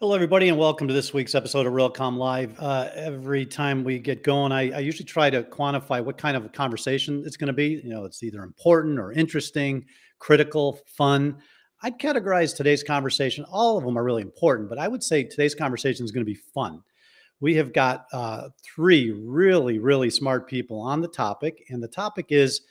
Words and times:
Hello, 0.00 0.14
everybody, 0.14 0.48
and 0.48 0.58
welcome 0.58 0.88
to 0.88 0.94
this 0.94 1.14
week's 1.14 1.34
episode 1.34 1.64
of 1.64 1.72
Realcomm 1.72 2.16
Live. 2.16 2.58
Uh, 2.58 2.88
every 2.94 3.46
time 3.46 3.84
we 3.84 4.00
get 4.00 4.24
going, 4.24 4.50
I, 4.50 4.72
I, 4.72 4.78
usually 4.80 5.04
try 5.04 5.30
to 5.30 5.44
quantify 5.44 6.04
what 6.04 6.18
kind 6.18 6.36
of 6.36 6.44
a 6.44 6.48
conversation 6.48 7.22
it's 7.24 7.36
going 7.36 7.46
to 7.46 7.52
be. 7.52 7.80
You 7.84 7.90
know, 7.90 8.04
it's 8.04 8.22
either 8.24 8.42
important 8.42 8.98
or 8.98 9.12
interesting, 9.12 9.84
critical, 10.18 10.80
fun. 10.86 11.38
I'd 11.84 12.00
categorize 12.00 12.56
today's 12.56 12.82
conversation. 12.82 13.44
All 13.44 13.78
of 13.78 13.84
them 13.84 13.96
are 13.96 14.02
really 14.02 14.22
important, 14.22 14.68
but 14.68 14.78
I 14.78 14.88
would 14.88 15.04
say 15.04 15.22
today's 15.22 15.54
conversation 15.54 16.04
is 16.04 16.10
going 16.10 16.26
to 16.26 16.32
be 16.32 16.40
fun. 16.52 16.82
We 17.38 17.54
have 17.56 17.72
got 17.72 18.06
uh, 18.12 18.48
three 18.64 19.12
really, 19.12 19.78
really 19.78 20.10
smart 20.10 20.48
people 20.48 20.80
on 20.80 21.00
the 21.00 21.08
topic, 21.08 21.64
and 21.68 21.80
the 21.80 21.88
topic 21.88 22.26
is 22.30 22.62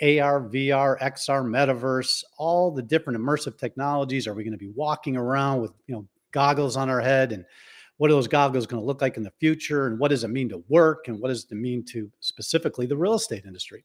AR, 0.00 0.48
VR, 0.48 0.98
XR, 1.00 1.44
metaverse, 1.44 2.22
all 2.36 2.70
the 2.70 2.82
different 2.82 3.18
immersive 3.18 3.58
technologies. 3.58 4.28
Are 4.28 4.34
we 4.34 4.44
going 4.44 4.52
to 4.52 4.58
be 4.58 4.70
walking 4.74 5.16
around 5.16 5.60
with 5.60 5.72
you 5.86 5.94
know 5.96 6.06
goggles 6.38 6.76
on 6.76 6.88
our 6.88 7.00
head 7.00 7.32
and 7.32 7.44
what 7.96 8.12
are 8.12 8.14
those 8.14 8.28
goggles 8.28 8.64
going 8.64 8.80
to 8.80 8.86
look 8.86 9.02
like 9.02 9.16
in 9.16 9.24
the 9.24 9.32
future 9.40 9.88
and 9.88 9.98
what 9.98 10.12
does 10.12 10.22
it 10.22 10.28
mean 10.28 10.48
to 10.48 10.62
work 10.68 11.08
and 11.08 11.18
what 11.18 11.30
does 11.30 11.48
it 11.50 11.54
mean 11.56 11.84
to 11.86 12.08
specifically 12.20 12.86
the 12.86 12.96
real 12.96 13.14
estate 13.14 13.44
industry? 13.44 13.84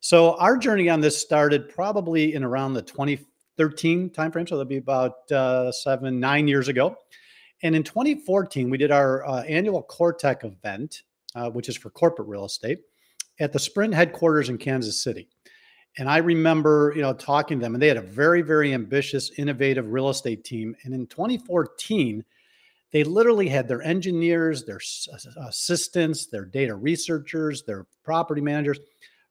So 0.00 0.36
our 0.38 0.56
journey 0.56 0.88
on 0.88 1.00
this 1.00 1.16
started 1.16 1.68
probably 1.68 2.34
in 2.34 2.42
around 2.42 2.74
the 2.74 2.82
2013 2.82 4.10
timeframe 4.10 4.48
so 4.48 4.56
that'd 4.56 4.68
be 4.68 4.78
about 4.78 5.30
uh, 5.30 5.70
seven 5.70 6.18
nine 6.18 6.48
years 6.48 6.66
ago. 6.66 6.96
And 7.62 7.76
in 7.76 7.84
2014 7.84 8.68
we 8.70 8.76
did 8.76 8.90
our 8.90 9.24
uh, 9.24 9.42
annual 9.42 9.84
CoRETech 9.84 10.44
event 10.44 11.04
uh, 11.36 11.48
which 11.48 11.68
is 11.68 11.76
for 11.76 11.90
corporate 11.90 12.26
real 12.26 12.44
estate 12.44 12.80
at 13.38 13.52
the 13.52 13.58
sprint 13.60 13.94
headquarters 13.94 14.48
in 14.48 14.58
kansas 14.58 15.00
city 15.00 15.28
and 15.96 16.08
I 16.08 16.18
remember, 16.18 16.92
you 16.96 17.02
know, 17.02 17.12
talking 17.12 17.58
to 17.58 17.62
them, 17.62 17.74
and 17.74 17.82
they 17.82 17.88
had 17.88 17.96
a 17.96 18.02
very, 18.02 18.42
very 18.42 18.74
ambitious, 18.74 19.30
innovative 19.38 19.92
real 19.92 20.08
estate 20.08 20.44
team. 20.44 20.74
And 20.82 20.92
in 20.92 21.06
2014, 21.06 22.24
they 22.90 23.04
literally 23.04 23.48
had 23.48 23.68
their 23.68 23.82
engineers, 23.82 24.64
their 24.64 24.80
uh, 25.12 25.48
assistants, 25.48 26.26
their 26.26 26.44
data 26.44 26.74
researchers, 26.74 27.62
their 27.62 27.86
property 28.02 28.40
managers 28.40 28.80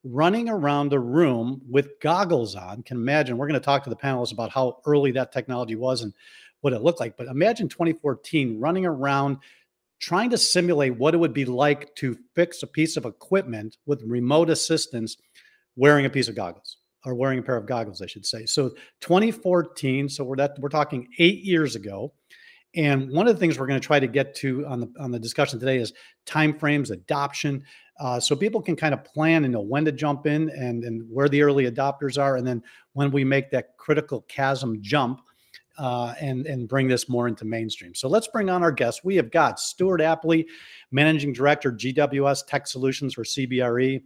running 0.05 0.49
around 0.49 0.89
the 0.89 0.99
room 0.99 1.61
with 1.69 1.99
goggles 2.01 2.55
on. 2.55 2.83
Can 2.83 2.97
imagine. 2.97 3.38
We're 3.38 3.47
going 3.47 3.59
to 3.59 3.66
talk 3.66 3.83
to 3.83 3.89
the 3.89 3.95
panelists 3.95 4.33
about 4.33 4.51
how 4.51 4.79
early 4.85 5.11
that 5.13 5.31
technology 5.31 5.75
was 5.75 6.01
and 6.01 6.13
what 6.61 6.73
it 6.73 6.81
looked 6.81 6.99
like. 6.99 7.17
But 7.17 7.27
imagine 7.27 7.67
2014 7.69 8.59
running 8.59 8.85
around 8.85 9.38
trying 9.99 10.29
to 10.29 10.38
simulate 10.38 10.97
what 10.97 11.13
it 11.13 11.17
would 11.17 11.33
be 11.33 11.45
like 11.45 11.95
to 11.95 12.17
fix 12.35 12.63
a 12.63 12.67
piece 12.67 12.97
of 12.97 13.05
equipment 13.05 13.77
with 13.85 14.03
remote 14.03 14.49
assistance 14.49 15.16
wearing 15.75 16.05
a 16.05 16.09
piece 16.09 16.27
of 16.27 16.35
goggles 16.35 16.77
or 17.05 17.16
wearing 17.16 17.39
a 17.39 17.41
pair 17.41 17.57
of 17.57 17.66
goggles, 17.66 18.02
I 18.02 18.05
should 18.05 18.25
say. 18.25 18.45
So 18.45 18.69
2014, 19.02 20.09
so 20.09 20.23
we're 20.23 20.38
that 20.38 20.57
we're 20.59 20.69
talking 20.69 21.07
eight 21.19 21.43
years 21.43 21.75
ago. 21.75 22.13
And 22.75 23.11
one 23.11 23.27
of 23.27 23.35
the 23.35 23.39
things 23.39 23.59
we're 23.59 23.67
going 23.67 23.79
to 23.79 23.85
try 23.85 23.99
to 23.99 24.07
get 24.07 24.33
to 24.35 24.66
on 24.66 24.79
the 24.79 24.91
on 24.99 25.11
the 25.11 25.19
discussion 25.19 25.59
today 25.59 25.77
is 25.77 25.94
timeframes, 26.25 26.89
adoption, 26.89 27.63
uh, 27.99 28.19
so 28.19 28.35
people 28.35 28.61
can 28.61 28.75
kind 28.75 28.94
of 28.94 29.03
plan 29.03 29.44
and 29.44 29.53
know 29.53 29.61
when 29.61 29.85
to 29.85 29.91
jump 29.91 30.25
in 30.25 30.49
and 30.49 30.83
and 30.83 31.03
where 31.09 31.29
the 31.29 31.41
early 31.41 31.69
adopters 31.69 32.21
are, 32.21 32.38
and 32.38 32.47
then 32.47 32.63
when 32.94 33.11
we 33.11 33.23
make 33.23 33.51
that 33.51 33.77
critical 33.77 34.21
chasm 34.27 34.77
jump. 34.81 35.21
Uh, 35.79 36.13
and 36.21 36.45
and 36.45 36.69
bring 36.69 36.88
this 36.88 37.09
more 37.09 37.27
into 37.27 37.45
mainstream. 37.45 37.95
So 37.95 38.07
let's 38.07 38.27
bring 38.27 38.47
on 38.47 38.61
our 38.61 38.71
guests. 38.71 39.03
We 39.03 39.16
have 39.16 39.31
got 39.31 39.59
Stuart 39.59 40.01
Appley, 40.01 40.45
Managing 40.91 41.33
Director, 41.33 41.71
GWS 41.71 42.45
Tech 42.45 42.67
Solutions 42.67 43.16
for 43.16 43.23
CBRE, 43.23 44.03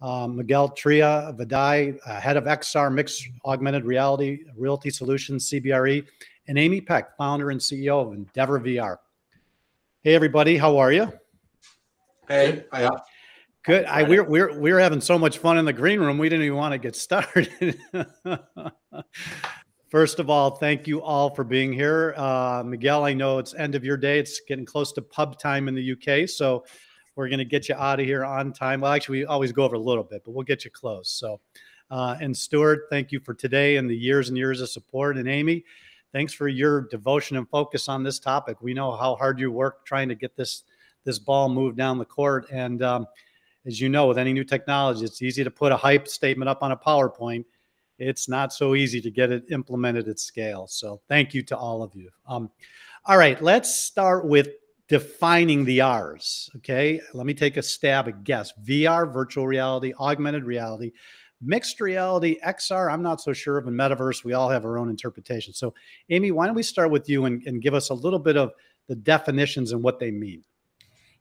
um, 0.00 0.36
Miguel 0.36 0.68
Tria 0.70 1.34
Vaday, 1.38 1.98
uh, 2.06 2.20
head 2.20 2.36
of 2.36 2.44
XR 2.44 2.92
Mixed 2.92 3.28
Augmented 3.44 3.84
Reality 3.84 4.44
Realty 4.56 4.90
Solutions, 4.90 5.50
CBRE, 5.50 6.06
and 6.48 6.58
Amy 6.58 6.80
Peck, 6.80 7.16
founder 7.16 7.50
and 7.50 7.60
CEO 7.60 8.06
of 8.06 8.12
Endeavor 8.12 8.60
VR. 8.60 8.96
Hey, 10.02 10.14
everybody, 10.14 10.56
how 10.56 10.78
are 10.78 10.92
you? 10.92 11.12
Hey, 12.28 12.64
hiya. 12.72 12.90
Good. 13.62 13.84
I 13.84 14.04
we're 14.04 14.24
we're 14.24 14.58
we're 14.58 14.78
having 14.78 15.02
so 15.02 15.18
much 15.18 15.36
fun 15.36 15.58
in 15.58 15.66
the 15.66 15.72
green 15.72 16.00
room. 16.00 16.16
We 16.16 16.30
didn't 16.30 16.46
even 16.46 16.56
want 16.56 16.72
to 16.72 16.78
get 16.78 16.96
started. 16.96 17.78
First 19.90 20.20
of 20.20 20.30
all, 20.30 20.52
thank 20.52 20.86
you 20.86 21.02
all 21.02 21.34
for 21.34 21.44
being 21.44 21.72
here. 21.72 22.14
Uh, 22.16 22.62
Miguel, 22.64 23.04
I 23.04 23.12
know 23.12 23.38
it's 23.38 23.54
end 23.54 23.74
of 23.74 23.84
your 23.84 23.98
day. 23.98 24.18
It's 24.18 24.40
getting 24.48 24.64
close 24.64 24.92
to 24.92 25.02
pub 25.02 25.38
time 25.38 25.68
in 25.68 25.74
the 25.74 25.92
UK, 25.92 26.28
so 26.28 26.64
we're 27.16 27.28
going 27.28 27.38
to 27.38 27.44
get 27.44 27.68
you 27.68 27.74
out 27.74 28.00
of 28.00 28.06
here 28.06 28.24
on 28.24 28.52
time. 28.52 28.80
Well, 28.80 28.92
actually, 28.92 29.20
we 29.20 29.24
always 29.26 29.52
go 29.52 29.64
over 29.64 29.76
a 29.76 29.80
little 29.80 30.04
bit, 30.04 30.22
but 30.24 30.32
we'll 30.32 30.44
get 30.44 30.64
you 30.64 30.70
close. 30.70 31.10
So, 31.10 31.40
uh, 31.90 32.16
and 32.20 32.36
Stuart, 32.36 32.86
thank 32.90 33.12
you 33.12 33.20
for 33.20 33.34
today 33.34 33.76
and 33.76 33.90
the 33.90 33.96
years 33.96 34.28
and 34.28 34.38
years 34.38 34.60
of 34.60 34.70
support. 34.70 35.16
And 35.16 35.28
Amy, 35.28 35.64
thanks 36.12 36.32
for 36.32 36.48
your 36.48 36.82
devotion 36.82 37.36
and 37.36 37.48
focus 37.48 37.88
on 37.88 38.02
this 38.02 38.18
topic. 38.18 38.62
We 38.62 38.74
know 38.74 38.92
how 38.92 39.16
hard 39.16 39.38
you 39.40 39.50
work 39.50 39.84
trying 39.84 40.08
to 40.08 40.14
get 40.14 40.36
this 40.36 40.64
this 41.04 41.18
ball 41.18 41.48
moved 41.48 41.78
down 41.78 41.98
the 41.98 42.04
court. 42.04 42.46
And 42.50 42.82
um, 42.82 43.06
as 43.66 43.80
you 43.80 43.88
know, 43.88 44.06
with 44.06 44.18
any 44.18 44.32
new 44.32 44.44
technology, 44.44 45.04
it's 45.04 45.22
easy 45.22 45.42
to 45.42 45.50
put 45.50 45.72
a 45.72 45.76
hype 45.76 46.06
statement 46.06 46.48
up 46.48 46.62
on 46.62 46.72
a 46.72 46.76
PowerPoint. 46.76 47.44
It's 47.98 48.28
not 48.28 48.52
so 48.52 48.74
easy 48.74 49.00
to 49.00 49.10
get 49.10 49.30
it 49.30 49.44
implemented 49.50 50.08
at 50.08 50.18
scale. 50.18 50.66
So, 50.66 51.00
thank 51.08 51.34
you 51.34 51.42
to 51.44 51.56
all 51.56 51.82
of 51.82 51.94
you. 51.94 52.10
Um, 52.26 52.50
all 53.06 53.16
right, 53.16 53.40
let's 53.42 53.80
start 53.80 54.26
with 54.26 54.48
defining 54.90 55.64
the 55.64 55.80
R's. 55.80 56.50
Okay, 56.56 57.00
let 57.14 57.24
me 57.24 57.32
take 57.32 57.56
a 57.56 57.62
stab 57.62 58.08
at 58.08 58.24
guess. 58.24 58.52
VR, 58.64 59.10
virtual 59.10 59.46
reality, 59.46 59.94
augmented 60.00 60.44
reality, 60.44 60.90
mixed 61.40 61.80
reality, 61.80 62.38
XR. 62.44 62.92
I'm 62.92 63.02
not 63.02 63.20
so 63.20 63.32
sure 63.32 63.56
of. 63.56 63.68
a 63.68 63.70
metaverse, 63.70 64.24
we 64.24 64.32
all 64.32 64.50
have 64.50 64.64
our 64.64 64.76
own 64.76 64.90
interpretation. 64.90 65.54
So, 65.54 65.72
Amy, 66.10 66.32
why 66.32 66.46
don't 66.46 66.56
we 66.56 66.64
start 66.64 66.90
with 66.90 67.08
you 67.08 67.26
and, 67.26 67.40
and 67.46 67.62
give 67.62 67.72
us 67.72 67.90
a 67.90 67.94
little 67.94 68.18
bit 68.18 68.36
of 68.36 68.50
the 68.88 68.96
definitions 68.96 69.70
and 69.70 69.80
what 69.80 70.00
they 70.00 70.10
mean? 70.10 70.42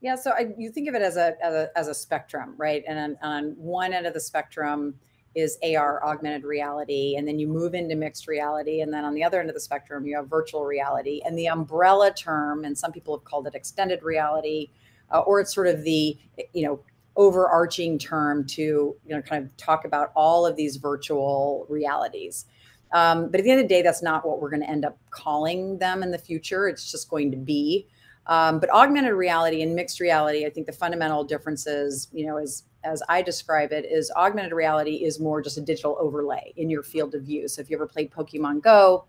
Yeah, 0.01 0.15
so 0.15 0.31
I, 0.31 0.47
you 0.57 0.71
think 0.71 0.89
of 0.89 0.95
it 0.95 1.03
as 1.03 1.17
a, 1.17 1.35
as 1.43 1.53
a 1.53 1.69
as 1.75 1.87
a 1.89 1.93
spectrum, 1.93 2.55
right? 2.57 2.83
And 2.87 2.97
on, 2.97 3.17
on 3.21 3.55
one 3.57 3.93
end 3.93 4.07
of 4.07 4.13
the 4.13 4.19
spectrum, 4.19 4.95
is 5.35 5.57
AR, 5.63 6.03
augmented 6.03 6.43
reality. 6.43 7.15
And 7.17 7.27
then 7.27 7.39
you 7.39 7.47
move 7.47 7.73
into 7.73 7.95
mixed 7.95 8.27
reality. 8.27 8.81
And 8.81 8.93
then 8.93 9.05
on 9.05 9.13
the 9.13 9.23
other 9.23 9.39
end 9.39 9.49
of 9.49 9.53
the 9.53 9.61
spectrum, 9.61 10.05
you 10.05 10.15
have 10.15 10.27
virtual 10.27 10.65
reality. 10.65 11.21
And 11.25 11.37
the 11.37 11.47
umbrella 11.47 12.13
term, 12.13 12.65
and 12.65 12.77
some 12.77 12.91
people 12.91 13.17
have 13.17 13.23
called 13.23 13.47
it 13.47 13.55
extended 13.55 14.03
reality, 14.03 14.69
uh, 15.11 15.19
or 15.19 15.39
it's 15.39 15.53
sort 15.53 15.67
of 15.67 15.83
the, 15.83 16.17
you 16.53 16.65
know, 16.65 16.79
overarching 17.15 17.99
term 17.99 18.45
to, 18.45 18.61
you 18.61 18.95
know, 19.15 19.21
kind 19.21 19.43
of 19.43 19.55
talk 19.57 19.85
about 19.85 20.11
all 20.15 20.45
of 20.45 20.55
these 20.55 20.77
virtual 20.77 21.65
realities. 21.69 22.45
Um, 22.91 23.29
but 23.29 23.39
at 23.39 23.43
the 23.43 23.51
end 23.51 23.59
of 23.59 23.67
the 23.67 23.73
day, 23.73 23.81
that's 23.81 24.01
not 24.01 24.25
what 24.25 24.41
we're 24.41 24.49
going 24.49 24.61
to 24.61 24.69
end 24.69 24.85
up 24.85 24.97
calling 25.11 25.77
them 25.77 26.01
in 26.01 26.11
the 26.11 26.17
future. 26.17 26.67
It's 26.67 26.91
just 26.91 27.09
going 27.09 27.29
to 27.31 27.37
be. 27.37 27.87
Um, 28.25 28.59
but 28.59 28.69
augmented 28.69 29.13
reality 29.13 29.61
and 29.61 29.75
mixed 29.75 29.99
reality, 29.99 30.45
I 30.45 30.49
think 30.49 30.67
the 30.67 30.73
fundamental 30.73 31.23
differences, 31.23 32.07
you 32.13 32.25
know, 32.25 32.37
is 32.37 32.63
as 32.83 33.03
I 33.09 33.21
describe 33.21 33.71
it, 33.71 33.85
is 33.85 34.11
augmented 34.15 34.53
reality 34.53 35.03
is 35.03 35.19
more 35.19 35.41
just 35.41 35.57
a 35.57 35.61
digital 35.61 35.97
overlay 35.99 36.53
in 36.55 36.69
your 36.69 36.83
field 36.83 37.15
of 37.15 37.23
view. 37.23 37.47
So 37.47 37.61
if 37.61 37.69
you 37.69 37.77
ever 37.77 37.87
played 37.87 38.11
Pokemon 38.11 38.61
Go, 38.61 39.05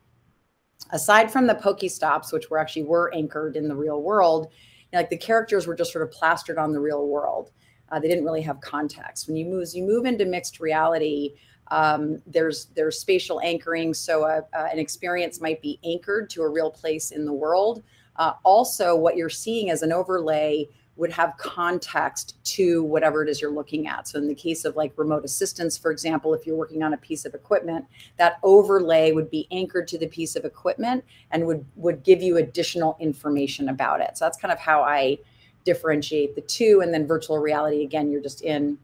aside 0.91 1.31
from 1.31 1.47
the 1.47 1.55
Pokestops, 1.55 2.33
which 2.33 2.51
were 2.51 2.59
actually 2.59 2.85
were 2.85 3.13
anchored 3.15 3.57
in 3.57 3.69
the 3.69 3.77
real 3.77 4.03
world, 4.03 4.49
you 4.51 4.97
know, 4.97 5.01
like 5.01 5.11
the 5.11 5.17
characters 5.17 5.67
were 5.67 5.77
just 5.77 5.93
sort 5.93 6.03
of 6.03 6.11
plastered 6.11 6.59
on 6.59 6.73
the 6.73 6.81
real 6.81 7.07
world. 7.07 7.51
Uh, 7.91 7.99
they 7.99 8.09
didn't 8.09 8.25
really 8.25 8.43
have 8.43 8.61
context. 8.61 9.27
When 9.27 9.37
you 9.37 9.45
move, 9.47 9.69
you 9.73 9.85
move 9.85 10.05
into 10.05 10.25
mixed 10.25 10.61
reality. 10.61 11.35
Um, 11.69 12.21
there's 12.27 12.67
there's 12.75 12.99
spatial 12.99 13.41
anchoring, 13.41 13.95
so 13.95 14.25
a, 14.25 14.39
uh, 14.57 14.69
an 14.73 14.79
experience 14.79 15.41
might 15.41 15.63
be 15.63 15.79
anchored 15.85 16.29
to 16.31 16.43
a 16.43 16.49
real 16.49 16.71
place 16.71 17.13
in 17.13 17.25
the 17.25 17.33
world. 17.33 17.83
Uh, 18.17 18.33
also, 18.43 18.97
what 18.97 19.17
you're 19.17 19.29
seeing 19.29 19.71
as 19.71 19.83
an 19.83 19.93
overlay 19.93 20.69
would 21.01 21.11
have 21.11 21.35
context 21.39 22.37
to 22.45 22.85
whatever 22.85 23.23
it 23.23 23.29
is 23.31 23.41
you're 23.41 23.51
looking 23.51 23.89
at. 23.89 24.07
So, 24.07 24.19
in 24.19 24.29
the 24.29 24.35
case 24.35 24.67
of 24.67 24.77
like 24.77 24.93
remote 24.97 25.25
assistance, 25.25 25.79
for 25.79 25.91
example, 25.91 26.35
if 26.35 26.47
you're 26.47 26.57
working 26.57 26.83
on 26.83 26.93
a 26.93 26.99
piece 26.99 27.25
of 27.25 27.35
equipment, 27.35 27.87
that 28.19 28.39
overlay 28.43 29.13
would 29.13 29.31
be 29.31 29.49
anchored 29.51 29.89
to 29.89 29.99
the 29.99 30.07
piece 30.07 30.37
of 30.37 30.45
equipment 30.45 31.03
and 31.31 31.47
would 31.47 31.65
would 31.75 32.05
give 32.05 32.23
you 32.23 32.37
additional 32.37 32.99
information 33.01 33.71
about 33.71 34.03
it. 34.03 34.19
So 34.19 34.27
that's 34.27 34.37
kind 34.37 34.53
of 34.53 34.59
how 34.59 34.83
I 34.83 35.19
differentiate 35.65 36.35
the 36.35 36.43
two. 36.43 36.83
And 36.83 36.93
then 36.93 37.07
virtual 37.07 37.39
reality, 37.39 37.83
again, 37.83 38.11
you're 38.11 38.23
just 38.23 38.43
in 38.43 38.79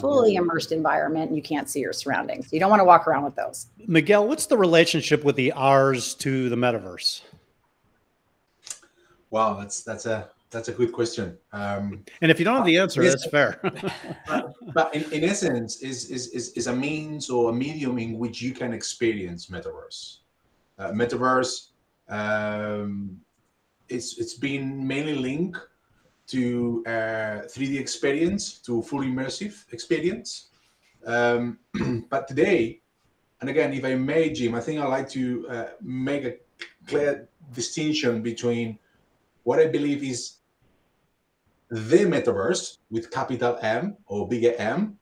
fully 0.00 0.36
immersed 0.36 0.70
environment 0.70 1.28
and 1.28 1.36
you 1.36 1.42
can't 1.42 1.68
see 1.68 1.80
your 1.80 1.92
surroundings. 1.92 2.52
You 2.52 2.60
don't 2.60 2.70
want 2.70 2.80
to 2.80 2.84
walk 2.84 3.08
around 3.08 3.24
with 3.24 3.34
those. 3.34 3.66
Miguel, 3.86 4.26
what's 4.26 4.46
the 4.46 4.56
relationship 4.56 5.24
with 5.24 5.34
the 5.34 5.50
R's 5.52 6.14
to 6.14 6.48
the 6.48 6.56
metaverse? 6.56 7.22
Wow, 9.30 9.54
that's 9.54 9.82
that's 9.82 10.06
a 10.06 10.30
that's 10.50 10.68
a 10.68 10.72
good 10.72 10.92
question. 10.92 11.36
Um, 11.52 12.04
and 12.20 12.30
if 12.30 12.38
you 12.38 12.44
don't 12.44 12.56
have 12.56 12.66
the 12.66 12.78
answer, 12.78 13.02
that's 13.02 13.26
fair. 13.26 13.60
but, 14.26 14.54
but 14.72 14.94
in, 14.94 15.12
in, 15.12 15.24
essence, 15.24 15.82
is, 15.82 16.10
is, 16.10 16.28
is, 16.28 16.52
is, 16.52 16.66
a 16.66 16.74
means 16.74 17.28
or 17.28 17.50
a 17.50 17.52
medium 17.52 17.98
in 17.98 18.18
which 18.18 18.40
you 18.40 18.52
can 18.52 18.72
experience 18.72 19.46
metaverse. 19.46 20.18
Uh, 20.78 20.90
metaverse, 20.92 21.68
um, 22.08 23.20
it's, 23.88 24.18
it's 24.18 24.34
been 24.34 24.86
mainly 24.86 25.14
linked 25.14 25.58
to 26.28 26.82
uh, 26.86 27.44
3D 27.48 27.78
experience, 27.78 28.58
to 28.58 28.82
full 28.82 29.00
immersive 29.00 29.64
experience. 29.72 30.48
Um, 31.06 31.58
but 32.10 32.28
today, 32.28 32.80
and 33.40 33.50
again, 33.50 33.72
if 33.72 33.84
I 33.84 33.94
may, 33.94 34.30
Jim, 34.30 34.54
I 34.54 34.60
think 34.60 34.80
I'd 34.80 34.88
like 34.88 35.08
to 35.10 35.48
uh, 35.48 35.66
make 35.80 36.24
a 36.24 36.34
clear 36.86 37.28
distinction 37.52 38.22
between 38.22 38.78
what 39.44 39.58
I 39.58 39.66
believe 39.66 40.02
is 40.02 40.37
the 41.70 41.98
metaverse 41.98 42.78
with 42.90 43.10
capital 43.10 43.58
M 43.60 43.96
or 44.06 44.28
bigger 44.28 44.54
M, 44.58 44.98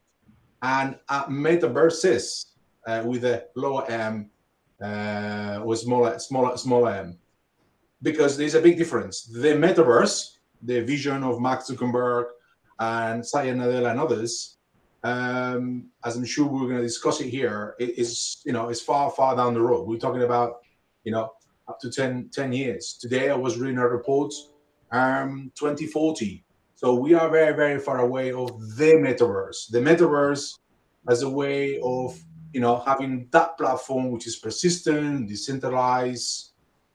and 0.63 0.97
metaverses 1.29 2.47
uh, 2.87 3.03
with 3.05 3.25
a 3.25 3.47
lower 3.55 3.89
M 3.91 4.31
uh, 4.83 5.63
or 5.65 5.77
smaller, 5.77 6.19
smaller, 6.19 6.57
smaller 6.57 6.93
M, 6.93 7.19
because 8.03 8.37
there's 8.37 8.55
a 8.55 8.61
big 8.61 8.77
difference. 8.77 9.23
The 9.23 9.55
metaverse, 9.55 10.37
the 10.63 10.81
vision 10.83 11.23
of 11.23 11.41
Mark 11.41 11.61
Zuckerberg 11.65 12.27
and 12.79 13.25
Satya 13.25 13.55
Nadella 13.55 13.93
and 13.93 14.01
others, 14.01 14.59
um, 15.05 15.87
as 16.05 16.17
I'm 16.17 16.25
sure 16.25 16.47
we're 16.47 16.67
going 16.67 16.79
to 16.79 16.83
discuss 16.83 17.21
it 17.21 17.29
here, 17.29 17.77
it 17.79 17.97
is 17.99 18.43
you 18.45 18.53
know 18.53 18.69
it's 18.71 18.81
far 18.81 19.11
far 19.11 19.37
down 19.37 19.55
the 19.55 19.61
road. 19.61 19.87
We're 19.87 19.99
talking 19.99 20.23
about 20.23 20.59
you 21.05 21.13
know 21.13 21.31
up 21.69 21.81
to 21.81 21.91
10, 21.91 22.31
10 22.33 22.53
years. 22.53 22.97
Today 23.01 23.31
I 23.31 23.35
was 23.35 23.59
reading 23.59 23.79
a 23.79 23.89
report, 23.89 24.33
um, 24.93 25.51
2040 25.57 26.45
so 26.77 26.95
we 26.95 27.15
are 27.15 27.31
very, 27.31 27.57
very 27.57 27.79
far 27.81 28.01
away 28.01 28.33
of 28.33 28.77
the 28.77 28.93
metaverse. 28.93 29.71
The 29.71 29.81
metaverse 29.81 30.59
as 31.09 31.23
a 31.23 31.29
way 31.29 31.81
of 31.81 32.23
you 32.53 32.61
know 32.61 32.83
having 32.87 33.29
that 33.31 33.57
platform 33.57 34.11
which 34.11 34.27
is 34.27 34.37
persistent, 34.37 35.27
decentralized, 35.27 36.51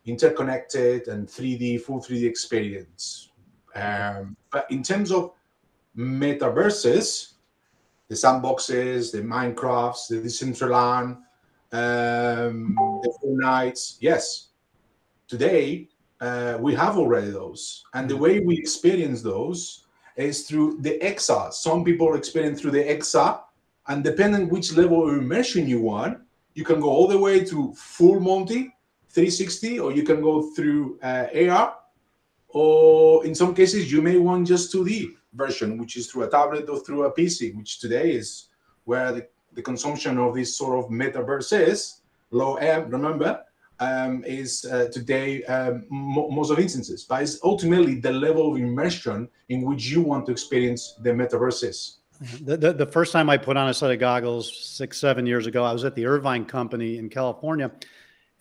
interconnected, 0.05 1.07
and 1.07 1.27
3D 1.27 1.81
full 1.81 1.99
3D 1.99 2.25
experience. 2.25 3.31
Um, 3.73 4.37
but 4.51 4.67
in 4.69 4.83
terms 4.83 5.11
of 5.11 5.33
metaverses, 5.97 7.33
the 8.07 8.15
sandboxes, 8.15 9.11
the 9.11 9.23
Minecrafts, 9.23 10.09
the 10.09 10.17
Decentraland, 10.17 11.17
um, 11.71 12.75
the 13.01 13.13
Fortnites, 13.23 13.97
yes. 13.99 14.49
Today, 15.27 15.87
uh, 16.21 16.57
we 16.59 16.73
have 16.75 16.97
already 16.97 17.31
those. 17.31 17.83
And 17.93 18.09
the 18.09 18.15
way 18.15 18.39
we 18.39 18.57
experience 18.57 19.21
those 19.21 19.85
is 20.15 20.47
through 20.47 20.77
the 20.81 20.99
XR. 20.99 21.51
Some 21.51 21.83
people 21.83 22.13
experience 22.15 22.61
through 22.61 22.71
the 22.71 22.83
XR, 22.83 23.41
and 23.87 24.03
depending 24.03 24.47
which 24.47 24.73
level 24.73 25.09
of 25.09 25.17
immersion 25.17 25.67
you 25.67 25.81
want, 25.81 26.19
you 26.53 26.63
can 26.63 26.79
go 26.79 26.89
all 26.89 27.07
the 27.07 27.17
way 27.17 27.43
to 27.45 27.73
full 27.73 28.19
Monty 28.19 28.73
360, 29.09 29.79
or 29.79 29.91
you 29.91 30.03
can 30.03 30.21
go 30.21 30.51
through 30.51 30.99
uh, 31.01 31.25
AR, 31.49 31.75
or 32.49 33.25
in 33.25 33.33
some 33.33 33.55
cases, 33.55 33.91
you 33.91 34.01
may 34.01 34.17
want 34.17 34.47
just 34.47 34.73
2D 34.73 35.09
version, 35.33 35.77
which 35.77 35.97
is 35.97 36.07
through 36.07 36.23
a 36.23 36.29
tablet 36.29 36.69
or 36.69 36.79
through 36.81 37.05
a 37.05 37.11
PC, 37.11 37.55
which 37.55 37.79
today 37.79 38.11
is 38.11 38.49
where 38.83 39.11
the, 39.11 39.27
the 39.53 39.61
consumption 39.61 40.17
of 40.17 40.35
this 40.35 40.55
sort 40.55 40.77
of 40.77 40.91
metaverse 40.91 41.67
is 41.67 42.01
low 42.31 42.55
M, 42.55 42.89
remember, 42.89 43.43
um, 43.81 44.23
is 44.25 44.63
uh, 44.65 44.87
today 44.91 45.43
um, 45.45 45.85
most 45.89 46.51
of 46.51 46.59
instances, 46.59 47.03
but 47.03 47.23
it's 47.23 47.39
ultimately 47.43 47.95
the 47.95 48.11
level 48.11 48.51
of 48.51 48.57
immersion 48.57 49.27
in 49.49 49.63
which 49.63 49.89
you 49.89 50.01
want 50.01 50.27
to 50.27 50.31
experience 50.31 50.95
the 51.01 51.09
metaverses. 51.09 51.97
The, 52.41 52.55
the, 52.55 52.73
the, 52.73 52.85
first 52.85 53.11
time 53.11 53.31
I 53.31 53.37
put 53.37 53.57
on 53.57 53.67
a 53.69 53.73
set 53.73 53.89
of 53.89 53.99
goggles 53.99 54.55
six, 54.55 54.99
seven 54.99 55.25
years 55.25 55.47
ago, 55.47 55.63
I 55.63 55.73
was 55.73 55.83
at 55.83 55.95
the 55.95 56.05
Irvine 56.05 56.45
Company 56.45 56.99
in 56.99 57.09
California, 57.09 57.71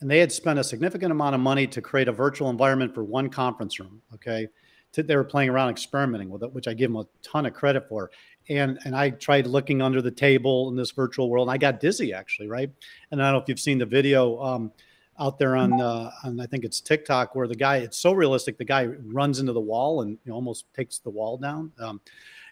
and 0.01 0.11
they 0.11 0.19
had 0.19 0.31
spent 0.31 0.59
a 0.59 0.65
significant 0.65 1.11
amount 1.11 1.35
of 1.35 1.41
money 1.41 1.67
to 1.69 1.81
create 1.81 2.07
a 2.07 2.13
virtual 2.13 2.51
environment 2.51 2.95
for 2.95 3.03
one 3.03 3.31
conference 3.31 3.81
room. 3.81 4.03
Okay. 4.15 4.49
They 4.93 5.17
were 5.17 5.25
playing 5.25 5.49
around 5.49 5.71
experimenting 5.71 6.29
with 6.29 6.43
it, 6.43 6.53
which 6.53 6.69
I 6.69 6.75
give 6.75 6.91
them 6.91 7.01
a 7.01 7.07
ton 7.23 7.47
of 7.47 7.55
credit 7.55 7.89
for. 7.89 8.11
And, 8.49 8.79
and 8.85 8.95
I 8.95 9.11
tried 9.11 9.47
looking 9.47 9.81
under 9.81 10.03
the 10.03 10.11
table 10.11 10.69
in 10.69 10.77
this 10.77 10.91
virtual 10.91 11.31
world, 11.31 11.49
and 11.49 11.55
I 11.55 11.59
got 11.59 11.81
dizzy 11.81 12.13
actually, 12.13 12.49
right? 12.49 12.71
And 13.11 13.23
I 13.23 13.27
don't 13.27 13.35
know 13.35 13.43
if 13.43 13.49
you've 13.49 13.61
seen 13.61 13.79
the 13.79 13.87
video. 13.87 14.39
Um, 14.43 14.73
out 15.21 15.39
there 15.39 15.55
on 15.55 15.81
uh, 15.81 16.11
on 16.25 16.41
I 16.41 16.47
think 16.47 16.65
it's 16.65 16.81
TikTok 16.81 17.35
where 17.35 17.47
the 17.47 17.55
guy 17.55 17.77
it's 17.77 17.99
so 17.99 18.13
realistic 18.13 18.59
the 18.59 18.65
guy 18.65 18.87
runs 18.87 19.39
into 19.39 19.53
the 19.53 19.61
wall 19.61 20.03
and 20.03 20.13
you 20.25 20.31
know, 20.31 20.35
almost 20.35 20.73
takes 20.75 20.99
the 20.99 21.11
wall 21.11 21.37
down. 21.37 21.71
Um, 21.79 22.01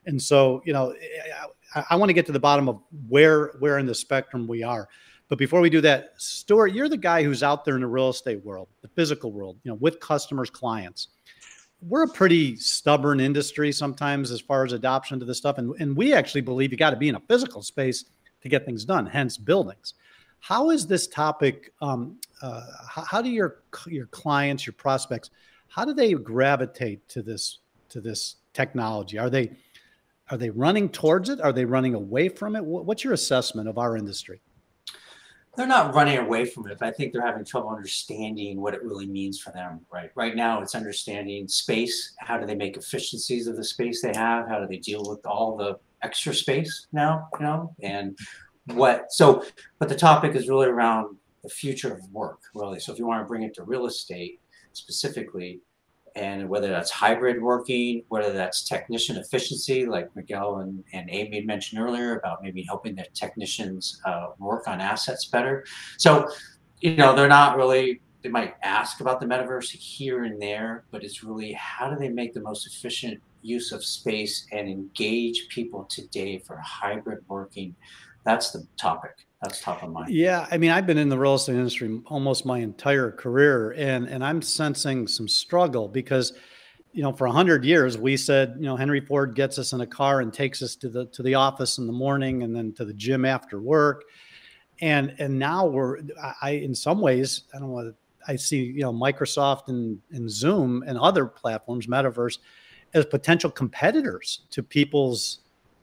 and 0.06 0.20
so 0.22 0.62
you 0.64 0.72
know 0.72 0.94
I, 1.74 1.84
I 1.90 1.96
want 1.96 2.10
to 2.10 2.14
get 2.14 2.26
to 2.26 2.32
the 2.32 2.40
bottom 2.40 2.68
of 2.68 2.80
where 3.08 3.54
where 3.58 3.78
in 3.78 3.86
the 3.86 3.94
spectrum 3.94 4.46
we 4.46 4.62
are. 4.62 4.88
But 5.28 5.38
before 5.38 5.60
we 5.60 5.68
do 5.68 5.82
that, 5.82 6.14
Stuart, 6.16 6.68
you're 6.68 6.88
the 6.88 6.96
guy 6.96 7.22
who's 7.22 7.42
out 7.42 7.64
there 7.64 7.74
in 7.74 7.82
the 7.82 7.86
real 7.86 8.08
estate 8.08 8.42
world, 8.44 8.68
the 8.80 8.88
physical 8.88 9.30
world, 9.30 9.58
you 9.62 9.70
know, 9.70 9.76
with 9.76 10.00
customers, 10.00 10.48
clients. 10.48 11.08
We're 11.82 12.04
a 12.04 12.08
pretty 12.08 12.56
stubborn 12.56 13.20
industry 13.20 13.70
sometimes 13.70 14.30
as 14.30 14.40
far 14.40 14.64
as 14.64 14.72
adoption 14.72 15.20
to 15.20 15.26
this 15.26 15.36
stuff. 15.36 15.58
And, 15.58 15.74
and 15.80 15.94
we 15.94 16.14
actually 16.14 16.40
believe 16.40 16.72
you 16.72 16.78
got 16.78 16.90
to 16.90 16.96
be 16.96 17.10
in 17.10 17.14
a 17.14 17.20
physical 17.28 17.62
space 17.62 18.06
to 18.40 18.48
get 18.48 18.64
things 18.64 18.84
done, 18.86 19.04
hence 19.04 19.36
buildings. 19.36 19.94
How 20.40 20.70
is 20.70 20.86
this 20.86 21.06
topic? 21.06 21.72
Um, 21.80 22.18
uh, 22.42 22.62
how, 22.88 23.02
how, 23.02 23.22
do 23.22 23.28
your 23.28 23.62
your 23.86 24.06
clients, 24.06 24.66
your 24.66 24.74
prospects, 24.74 25.30
how 25.68 25.84
do 25.84 25.92
they 25.92 26.12
gravitate 26.14 27.08
to 27.10 27.22
this 27.22 27.58
to 27.90 28.00
this 28.00 28.36
technology? 28.52 29.18
Are 29.18 29.30
they 29.30 29.50
are 30.30 30.36
they 30.36 30.50
running 30.50 30.88
towards 30.88 31.28
it? 31.28 31.40
Are 31.40 31.52
they 31.52 31.64
running 31.64 31.94
away 31.94 32.28
from 32.28 32.56
it? 32.56 32.64
What's 32.64 33.04
your 33.04 33.14
assessment 33.14 33.68
of 33.68 33.78
our 33.78 33.96
industry? 33.96 34.40
They're 35.56 35.66
not 35.66 35.92
running 35.92 36.18
away 36.18 36.44
from 36.44 36.70
it, 36.70 36.78
but 36.78 36.86
I 36.86 36.92
think 36.92 37.12
they're 37.12 37.26
having 37.26 37.44
trouble 37.44 37.70
understanding 37.70 38.60
what 38.60 38.74
it 38.74 38.82
really 38.84 39.08
means 39.08 39.40
for 39.40 39.50
them. 39.50 39.80
Right. 39.92 40.10
Right 40.14 40.36
now, 40.36 40.62
it's 40.62 40.76
understanding 40.76 41.48
space. 41.48 42.14
How 42.18 42.38
do 42.38 42.46
they 42.46 42.54
make 42.54 42.76
efficiencies 42.76 43.48
of 43.48 43.56
the 43.56 43.64
space 43.64 44.00
they 44.00 44.12
have? 44.14 44.48
How 44.48 44.60
do 44.60 44.68
they 44.68 44.76
deal 44.76 45.02
with 45.04 45.24
all 45.26 45.56
the 45.56 45.78
extra 46.02 46.32
space 46.32 46.86
now? 46.92 47.28
You 47.40 47.46
know, 47.46 47.74
and 47.82 48.16
what 48.74 49.12
so 49.12 49.44
but 49.78 49.88
the 49.88 49.94
topic 49.94 50.34
is 50.34 50.48
really 50.48 50.66
around 50.66 51.16
the 51.42 51.48
future 51.48 51.92
of 51.92 52.00
work 52.12 52.40
really. 52.54 52.80
So 52.80 52.92
if 52.92 52.98
you 52.98 53.06
want 53.06 53.22
to 53.22 53.26
bring 53.26 53.42
it 53.42 53.54
to 53.54 53.62
real 53.62 53.86
estate 53.86 54.40
specifically 54.72 55.60
and 56.16 56.48
whether 56.48 56.68
that's 56.68 56.90
hybrid 56.90 57.40
working 57.40 58.02
whether 58.08 58.32
that's 58.32 58.66
technician 58.68 59.16
efficiency 59.16 59.86
like 59.86 60.14
miguel 60.16 60.58
and, 60.58 60.82
and 60.92 61.08
amy 61.10 61.42
mentioned 61.42 61.80
earlier 61.80 62.18
about 62.18 62.42
maybe 62.42 62.62
helping 62.62 62.94
the 62.94 63.04
technicians 63.14 64.00
uh, 64.04 64.28
work 64.38 64.66
on 64.68 64.80
assets 64.80 65.26
better. 65.26 65.64
So 65.96 66.28
you 66.80 66.96
know 66.96 67.14
they're 67.14 67.28
not 67.28 67.56
really 67.56 68.00
they 68.22 68.28
might 68.28 68.54
ask 68.62 69.00
about 69.00 69.20
the 69.20 69.26
metaverse 69.26 69.70
here 69.70 70.24
and 70.24 70.40
there 70.40 70.84
but 70.90 71.04
it's 71.04 71.22
really 71.22 71.52
how 71.52 71.88
do 71.88 71.96
they 71.96 72.08
make 72.08 72.34
the 72.34 72.40
most 72.40 72.66
efficient 72.66 73.20
use 73.42 73.72
of 73.72 73.84
space 73.84 74.46
and 74.52 74.68
engage 74.68 75.48
people 75.48 75.84
today 75.84 76.38
for 76.38 76.56
hybrid 76.56 77.18
working 77.28 77.74
that's 78.28 78.50
the 78.50 78.66
topic. 78.76 79.12
That's 79.42 79.60
top 79.60 79.82
of 79.84 79.90
mind. 79.90 80.10
Yeah 80.10 80.46
i 80.50 80.58
mean 80.58 80.70
i've 80.70 80.86
been 80.86 80.98
in 80.98 81.08
the 81.08 81.18
real 81.18 81.36
estate 81.36 81.54
industry 81.54 82.00
almost 82.06 82.44
my 82.44 82.58
entire 82.58 83.12
career 83.12 83.70
and 83.78 84.08
and 84.08 84.24
i'm 84.24 84.42
sensing 84.42 85.06
some 85.06 85.28
struggle 85.28 85.86
because 85.86 86.32
you 86.92 87.02
know 87.02 87.12
for 87.12 87.28
100 87.28 87.64
years 87.64 87.96
we 87.96 88.16
said 88.16 88.56
you 88.58 88.66
know 88.66 88.74
henry 88.74 89.00
ford 89.00 89.36
gets 89.36 89.56
us 89.56 89.72
in 89.72 89.80
a 89.80 89.86
car 89.86 90.22
and 90.22 90.32
takes 90.32 90.60
us 90.60 90.74
to 90.74 90.88
the 90.88 91.06
to 91.06 91.22
the 91.22 91.36
office 91.36 91.78
in 91.78 91.86
the 91.86 91.92
morning 91.92 92.42
and 92.42 92.54
then 92.54 92.72
to 92.72 92.84
the 92.84 92.94
gym 92.94 93.24
after 93.24 93.60
work. 93.60 94.04
And 94.80 95.14
and 95.18 95.38
now 95.38 95.66
we're 95.66 95.98
i 96.42 96.50
in 96.50 96.74
some 96.74 97.00
ways 97.00 97.44
i 97.54 97.58
don't 97.58 97.70
know 97.70 97.92
i 98.26 98.34
see 98.34 98.62
you 98.62 98.82
know 98.82 98.92
microsoft 98.92 99.68
and, 99.68 99.98
and 100.10 100.28
zoom 100.28 100.84
and 100.86 100.98
other 100.98 101.26
platforms 101.26 101.86
metaverse 101.86 102.38
as 102.94 103.06
potential 103.06 103.50
competitors 103.50 104.46
to 104.50 104.62
people's 104.62 105.40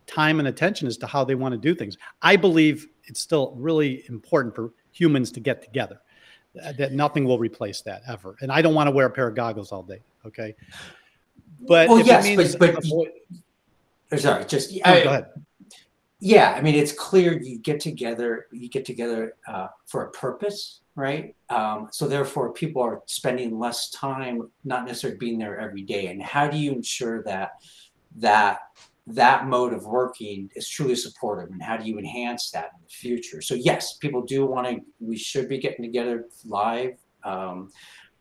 time 0.08 0.40
and 0.40 0.48
attention 0.48 0.88
as 0.88 0.98
to 0.98 1.08
how 1.08 1.24
they 1.24 1.36
want 1.36 1.54
to 1.54 1.58
do 1.58 1.76
things. 1.76 1.98
I 2.22 2.36
believe 2.36 2.88
it's 3.06 3.20
still 3.20 3.54
really 3.58 4.04
important 4.08 4.56
for 4.56 4.72
humans 4.92 5.32
to 5.34 5.40
get 5.40 5.62
together. 5.62 6.00
That 6.78 6.94
nothing 6.94 7.26
will 7.26 7.38
replace 7.38 7.82
that 7.82 8.02
ever. 8.08 8.38
And 8.40 8.50
I 8.50 8.62
don't 8.62 8.74
want 8.74 8.88
to 8.88 8.92
wear 8.92 9.08
a 9.08 9.10
pair 9.10 9.28
of 9.28 9.36
goggles 9.36 9.74
all 9.74 9.84
day. 9.84 10.00
Okay. 10.26 10.56
But 11.68 11.90
well, 11.90 12.00
yes, 12.00 12.56
but, 12.56 12.84
but 14.10 14.20
sorry, 14.20 14.46
just 14.46 14.72
oh, 14.86 14.92
I, 14.92 15.04
go 15.04 15.10
ahead. 15.10 15.26
Yeah, 16.20 16.54
I 16.58 16.62
mean, 16.62 16.76
it's 16.76 16.92
clear 16.92 17.42
you 17.42 17.60
get 17.60 17.80
together, 17.80 18.48
you 18.52 18.70
get 18.70 18.86
together 18.86 19.36
uh, 19.48 19.68
for 19.86 20.06
a 20.06 20.12
purpose, 20.12 20.80
right? 20.96 21.36
Um, 21.50 21.90
so 21.92 22.08
therefore, 22.08 22.54
people 22.54 22.82
are 22.82 23.02
spending 23.06 23.60
less 23.60 23.90
time, 23.90 24.50
not 24.64 24.86
necessarily 24.86 25.18
being 25.18 25.38
there 25.38 25.60
every 25.60 25.82
day. 25.82 26.08
And 26.08 26.22
how 26.22 26.48
do 26.48 26.58
you 26.58 26.72
ensure 26.72 27.22
that 27.24 27.62
that 28.18 28.60
that 29.08 29.48
mode 29.48 29.74
of 29.74 29.86
working 29.86 30.50
is 30.56 30.68
truly 30.68 30.96
supportive 30.96 31.52
and 31.52 31.62
how 31.62 31.78
do 31.78 31.88
you 31.88 32.00
enhance 32.00 32.50
that 32.52 32.72
in 32.76 32.84
the 32.84 32.90
future? 32.90 33.42
So 33.42 33.54
yes 33.56 33.98
people 33.98 34.22
do 34.22 34.46
want 34.46 34.68
to 34.68 34.82
we 35.00 35.18
should 35.18 35.48
be 35.50 35.58
getting 35.58 35.84
together 35.84 36.26
live 36.46 36.98
um, 37.24 37.72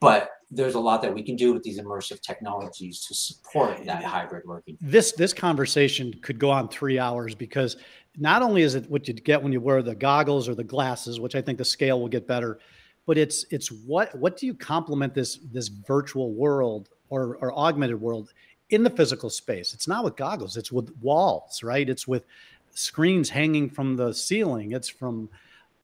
but 0.01 0.31
there's 0.51 0.75
a 0.75 0.81
lot 0.81 1.03
that 1.03 1.13
we 1.13 1.23
can 1.23 1.35
do 1.35 1.53
with 1.53 1.63
these 1.63 1.81
immersive 1.81 2.21
technologies 2.21 3.05
to 3.07 3.15
support 3.15 3.85
that 3.87 4.05
hybrid 4.05 4.45
working. 4.47 4.77
This 4.81 5.13
this 5.13 5.33
conversation 5.33 6.13
could 6.23 6.39
go 6.39 6.51
on 6.51 6.69
three 6.69 6.99
hours 6.99 7.35
because 7.35 7.77
not 8.17 8.43
only 8.43 8.63
is 8.63 8.75
it 8.75 8.89
what 8.91 9.09
you 9.09 9.15
get 9.15 9.43
when 9.43 9.53
you 9.53 9.61
wear 9.61 9.83
the 9.83 9.95
goggles 9.95 10.49
or 10.49 10.55
the 10.55 10.65
glasses 10.65 11.21
which 11.21 11.35
i 11.35 11.43
think 11.43 11.59
the 11.59 11.65
scale 11.65 12.01
will 12.01 12.09
get 12.09 12.27
better 12.27 12.59
but 13.07 13.19
it's 13.19 13.45
it's 13.51 13.69
what 13.69 14.15
what 14.19 14.37
do 14.37 14.47
you 14.47 14.55
complement 14.55 15.15
this 15.15 15.39
this 15.53 15.69
virtual 15.69 16.33
world 16.33 16.91
or, 17.11 17.37
or 17.41 17.57
augmented 17.59 18.01
world 18.01 18.33
in 18.71 18.83
the 18.83 18.91
physical 18.91 19.31
space. 19.31 19.75
It's 19.75 19.89
not 19.89 20.05
with 20.05 20.17
goggles, 20.17 20.57
it's 20.57 20.73
with 20.73 20.91
walls, 21.01 21.63
right? 21.63 21.89
It's 21.89 22.09
with 22.09 22.25
screens 22.73 23.31
hanging 23.31 23.71
from 23.71 23.97
the 23.97 24.13
ceiling. 24.13 24.73
It's 24.73 24.89
from 24.89 25.29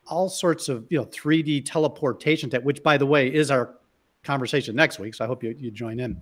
all 0.07 0.29
sorts 0.29 0.69
of, 0.69 0.87
you 0.91 0.99
know, 0.99 1.07
3D 1.07 1.65
teleportation 1.65 2.51
tech, 2.51 2.63
which 2.63 2.83
by 2.83 2.97
the 2.97 3.07
way 3.07 3.33
is 3.33 3.51
our 3.51 3.77
conversation 4.25 4.75
next 4.75 4.99
week. 4.99 5.15
So 5.15 5.25
I 5.25 5.29
hope 5.29 5.43
you, 5.43 5.55
you 5.59 5.71
join 5.71 6.01
in. 6.01 6.21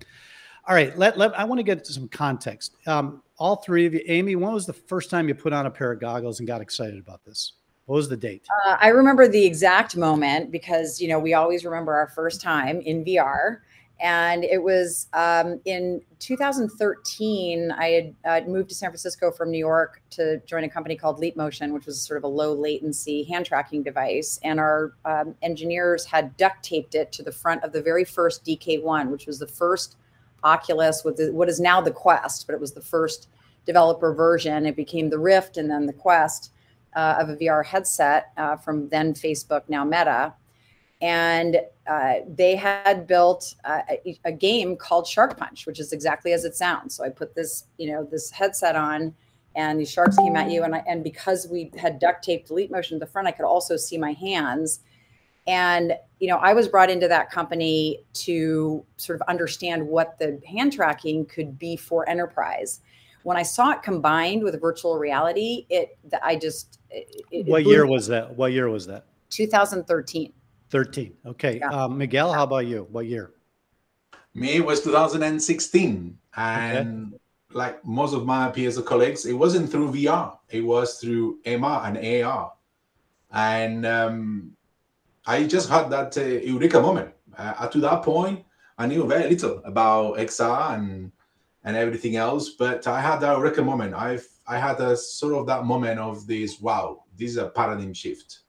All 0.67 0.75
right, 0.75 0.95
let, 0.97 1.17
let 1.17 1.37
I 1.39 1.43
want 1.45 1.59
to 1.59 1.63
get 1.63 1.83
to 1.85 1.93
some 1.93 2.07
context. 2.09 2.75
Um, 2.85 3.23
all 3.37 3.55
three 3.55 3.85
of 3.85 3.93
you, 3.93 4.01
Amy, 4.05 4.35
when 4.35 4.53
was 4.53 4.65
the 4.65 4.73
first 4.73 5.09
time 5.09 5.27
you 5.27 5.33
put 5.33 5.53
on 5.53 5.65
a 5.65 5.71
pair 5.71 5.91
of 5.91 5.99
goggles 5.99 6.39
and 6.39 6.47
got 6.47 6.61
excited 6.61 6.99
about 6.99 7.23
this? 7.25 7.53
What 7.85 7.95
was 7.95 8.09
the 8.09 8.17
date? 8.17 8.45
Uh, 8.67 8.77
I 8.79 8.89
remember 8.89 9.27
the 9.27 9.43
exact 9.43 9.97
moment 9.97 10.51
because 10.51 11.01
you 11.01 11.07
know 11.07 11.17
we 11.17 11.33
always 11.33 11.65
remember 11.65 11.95
our 11.95 12.09
first 12.09 12.39
time 12.39 12.81
in 12.81 13.03
VR, 13.03 13.61
and 13.99 14.43
it 14.43 14.61
was 14.61 15.07
um, 15.13 15.59
in 15.65 16.01
2013. 16.19 17.71
I 17.71 17.87
had 17.87 18.15
uh, 18.45 18.47
moved 18.49 18.69
to 18.69 18.75
San 18.75 18.89
Francisco 18.89 19.31
from 19.31 19.51
New 19.51 19.57
York 19.57 20.01
to 20.11 20.39
join 20.45 20.63
a 20.63 20.69
company 20.69 20.95
called 20.95 21.19
Leap 21.19 21.35
Motion, 21.35 21.73
which 21.73 21.85
was 21.85 22.01
sort 22.01 22.17
of 22.17 22.23
a 22.23 22.27
low 22.27 22.53
latency 22.53 23.23
hand 23.23 23.45
tracking 23.45 23.83
device, 23.83 24.39
and 24.43 24.59
our 24.59 24.93
um, 25.05 25.35
engineers 25.41 26.05
had 26.05 26.35
duct 26.37 26.63
taped 26.63 26.95
it 26.95 27.11
to 27.11 27.23
the 27.23 27.31
front 27.31 27.63
of 27.63 27.71
the 27.71 27.81
very 27.81 28.05
first 28.05 28.45
DK1, 28.45 29.09
which 29.09 29.25
was 29.25 29.39
the 29.39 29.47
first 29.47 29.97
Oculus 30.43 31.03
with 31.03 31.17
the, 31.17 31.31
what 31.33 31.49
is 31.49 31.59
now 31.59 31.81
the 31.81 31.91
Quest, 31.91 32.47
but 32.47 32.53
it 32.53 32.61
was 32.61 32.71
the 32.71 32.81
first 32.81 33.27
developer 33.65 34.13
version. 34.13 34.65
It 34.65 34.75
became 34.75 35.09
the 35.09 35.19
Rift 35.19 35.57
and 35.57 35.69
then 35.69 35.85
the 35.85 35.93
Quest 35.93 36.51
uh, 36.95 37.17
of 37.19 37.29
a 37.29 37.35
VR 37.35 37.65
headset 37.65 38.31
uh, 38.37 38.55
from 38.55 38.89
then 38.89 39.13
Facebook, 39.13 39.63
now 39.67 39.83
Meta. 39.83 40.33
And 41.01 41.61
uh, 41.89 42.19
they 42.27 42.55
had 42.55 43.07
built 43.07 43.55
a, 43.65 44.15
a, 44.23 44.31
game 44.31 44.77
called 44.77 45.07
Shark 45.07 45.37
Punch, 45.37 45.65
which 45.65 45.79
is 45.79 45.91
exactly 45.91 46.33
as 46.33 46.45
it 46.45 46.55
sounds. 46.55 46.93
So 46.93 47.03
I 47.03 47.09
put 47.09 47.33
this, 47.33 47.65
you 47.77 47.91
know, 47.91 48.03
this 48.03 48.29
headset 48.29 48.75
on, 48.75 49.15
and 49.55 49.79
these 49.79 49.89
sharks 49.89 50.15
came 50.15 50.35
at 50.35 50.51
you. 50.51 50.63
And 50.63 50.75
I, 50.75 50.83
and 50.87 51.03
because 51.03 51.47
we 51.49 51.71
had 51.77 51.97
duct 51.97 52.23
taped 52.23 52.51
Leap 52.51 52.69
Motion 52.69 52.99
to 52.99 53.05
the 53.05 53.11
front, 53.11 53.27
I 53.27 53.31
could 53.31 53.45
also 53.45 53.75
see 53.75 53.97
my 53.97 54.13
hands. 54.13 54.81
And 55.47 55.93
you 56.19 56.27
know, 56.27 56.37
I 56.37 56.53
was 56.53 56.67
brought 56.67 56.91
into 56.91 57.07
that 57.07 57.31
company 57.31 58.03
to 58.13 58.85
sort 58.97 59.19
of 59.19 59.27
understand 59.27 59.87
what 59.87 60.19
the 60.19 60.39
hand 60.47 60.73
tracking 60.73 61.25
could 61.25 61.57
be 61.57 61.75
for 61.75 62.07
enterprise 62.07 62.81
when 63.23 63.37
I 63.37 63.43
saw 63.43 63.71
it 63.71 63.83
combined 63.83 64.43
with 64.43 64.59
virtual 64.59 64.97
reality, 64.97 65.65
it 65.69 65.97
I 66.23 66.35
just 66.35 66.79
it, 66.89 67.23
it 67.31 67.45
what 67.47 67.65
year 67.65 67.85
was 67.85 68.07
that? 68.07 68.35
What 68.35 68.53
year 68.53 68.69
was 68.69 68.87
that? 68.87 69.05
2013. 69.29 70.33
13. 70.69 71.13
Okay, 71.25 71.59
yeah. 71.59 71.69
um, 71.69 71.97
Miguel, 71.97 72.31
how 72.33 72.43
about 72.43 72.65
you? 72.67 72.87
What 72.91 73.05
year? 73.05 73.31
Me 74.35 74.55
it 74.55 74.65
was 74.65 74.81
2016, 74.83 76.17
and 76.37 77.07
okay. 77.07 77.17
like 77.53 77.83
most 77.85 78.13
of 78.13 78.25
my 78.25 78.49
peers 78.49 78.77
or 78.77 78.83
colleagues, 78.83 79.25
it 79.25 79.33
wasn't 79.33 79.69
through 79.69 79.91
VR. 79.91 80.37
It 80.49 80.61
was 80.61 80.99
through 80.99 81.39
MR 81.45 81.87
and 81.87 82.23
AR, 82.23 82.53
and 83.31 83.85
um, 83.85 84.51
I 85.25 85.45
just 85.45 85.69
had 85.69 85.89
that 85.89 86.17
uh, 86.17 86.21
eureka 86.21 86.79
moment. 86.79 87.11
Uh, 87.37 87.67
to 87.67 87.79
that 87.81 88.03
point, 88.03 88.43
I 88.77 88.85
knew 88.85 89.05
very 89.07 89.29
little 89.29 89.61
about 89.65 90.17
XR 90.17 90.75
and 90.75 91.11
and 91.63 91.75
everything 91.75 92.15
else. 92.15 92.49
But 92.49 92.87
I 92.87 93.01
had 93.01 93.19
that 93.21 93.37
eureka 93.37 93.63
moment. 93.63 93.93
I've 93.93 94.27
I 94.47 94.57
had 94.57 94.79
a 94.79 94.95
sort 94.95 95.33
of 95.33 95.47
that 95.47 95.65
moment 95.65 95.99
of 95.99 96.27
this. 96.27 96.59
Wow, 96.61 97.05
this 97.17 97.31
is 97.31 97.37
a 97.37 97.49
paradigm 97.49 97.93
shift. 97.93 98.39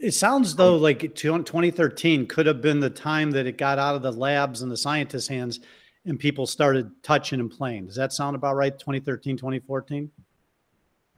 It 0.00 0.12
sounds 0.12 0.54
though 0.54 0.76
like 0.76 1.14
2013 1.14 2.26
could 2.26 2.46
have 2.46 2.60
been 2.60 2.78
the 2.80 2.90
time 2.90 3.32
that 3.32 3.46
it 3.46 3.58
got 3.58 3.78
out 3.78 3.96
of 3.96 4.02
the 4.02 4.12
labs 4.12 4.62
and 4.62 4.70
the 4.70 4.76
scientists' 4.76 5.26
hands 5.26 5.60
and 6.04 6.18
people 6.18 6.46
started 6.46 6.90
touching 7.02 7.40
and 7.40 7.50
playing. 7.50 7.86
Does 7.86 7.96
that 7.96 8.12
sound 8.12 8.36
about 8.36 8.54
right? 8.54 8.76
2013, 8.78 9.36
2014? 9.36 10.10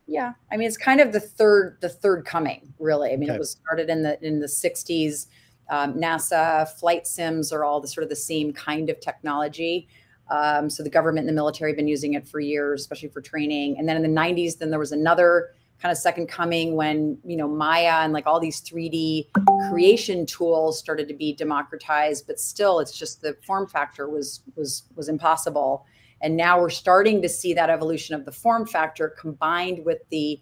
Yeah. 0.07 0.33
I 0.51 0.57
mean, 0.57 0.67
it's 0.67 0.77
kind 0.77 1.01
of 1.01 1.13
the 1.13 1.21
third, 1.21 1.79
the 1.81 1.89
third 1.89 2.25
coming, 2.25 2.73
really. 2.79 3.13
I 3.13 3.17
mean, 3.17 3.31
okay. 3.31 3.37
it 3.37 3.39
was 3.39 3.53
started 3.53 3.89
in 3.89 4.03
the 4.03 4.23
in 4.27 4.41
the 4.41 4.47
60s. 4.47 5.27
Um, 5.69 5.95
NASA 5.95 6.69
flight 6.81 7.07
sims 7.07 7.53
are 7.53 7.65
all 7.65 7.81
the 7.81 7.87
sort 7.87 8.03
of 8.03 8.09
the 8.09 8.17
same 8.17 8.53
kind 8.53 8.91
of 8.91 8.99
technology. 8.99 9.89
Um, 10.31 10.69
so 10.69 10.83
the 10.83 10.91
government 10.91 11.21
and 11.21 11.29
the 11.29 11.41
military 11.41 11.71
have 11.71 11.77
been 11.77 11.87
using 11.87 12.15
it 12.15 12.27
for 12.27 12.41
years, 12.41 12.81
especially 12.81 13.11
for 13.11 13.21
training. 13.21 13.79
And 13.79 13.89
then 13.89 13.97
in 13.97 14.03
the 14.03 14.21
90s, 14.21 14.59
then 14.59 14.71
there 14.71 14.79
was 14.79 14.93
another 14.93 15.51
kind 15.81 15.91
of 15.91 15.99
second 15.99 16.29
coming 16.29 16.77
when 16.77 17.19
you 17.25 17.37
know 17.37 17.49
Maya 17.49 18.01
and 18.03 18.13
like 18.13 18.27
all 18.27 18.39
these 18.39 18.61
3D 18.61 19.29
creation 19.71 20.27
tools 20.27 20.79
started 20.79 21.09
to 21.09 21.15
be 21.15 21.35
democratized, 21.35 22.27
but 22.27 22.39
still, 22.39 22.81
it's 22.81 22.97
just 22.97 23.23
the 23.23 23.37
form 23.47 23.67
factor 23.67 24.09
was 24.09 24.43
was 24.57 24.85
was 24.95 25.09
impossible. 25.09 25.87
And 26.23 26.37
now 26.37 26.61
we're 26.61 26.69
starting 26.69 27.23
to 27.23 27.29
see 27.31 27.55
that 27.55 27.71
evolution 27.71 28.15
of 28.15 28.27
the 28.27 28.33
form 28.33 28.67
factor 28.67 29.09
combined 29.09 29.85
with 29.87 29.99
the 30.11 30.41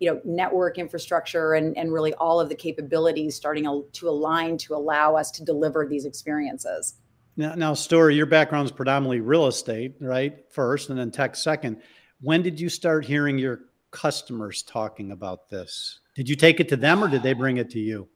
you 0.00 0.10
know 0.10 0.20
network 0.24 0.78
infrastructure 0.78 1.54
and 1.54 1.76
and 1.76 1.92
really 1.92 2.14
all 2.14 2.40
of 2.40 2.48
the 2.48 2.54
capabilities 2.54 3.36
starting 3.36 3.84
to 3.92 4.08
align 4.08 4.58
to 4.58 4.74
allow 4.74 5.14
us 5.14 5.30
to 5.32 5.44
deliver 5.44 5.86
these 5.86 6.04
experiences. 6.04 6.94
Now, 7.36 7.54
now, 7.54 7.74
Stuart, 7.74 8.10
your 8.10 8.26
background 8.26 8.66
is 8.66 8.72
predominantly 8.72 9.20
real 9.20 9.46
estate, 9.46 9.94
right? 10.00 10.44
First, 10.50 10.90
and 10.90 10.98
then 10.98 11.10
tech 11.10 11.36
second. 11.36 11.80
When 12.20 12.42
did 12.42 12.60
you 12.60 12.68
start 12.68 13.04
hearing 13.04 13.38
your 13.38 13.60
customers 13.90 14.62
talking 14.62 15.12
about 15.12 15.48
this? 15.48 16.00
Did 16.14 16.28
you 16.28 16.36
take 16.36 16.60
it 16.60 16.68
to 16.70 16.76
them, 16.76 17.02
or 17.02 17.08
did 17.08 17.22
they 17.22 17.32
bring 17.32 17.56
it 17.58 17.70
to 17.70 17.78
you? 17.78 18.08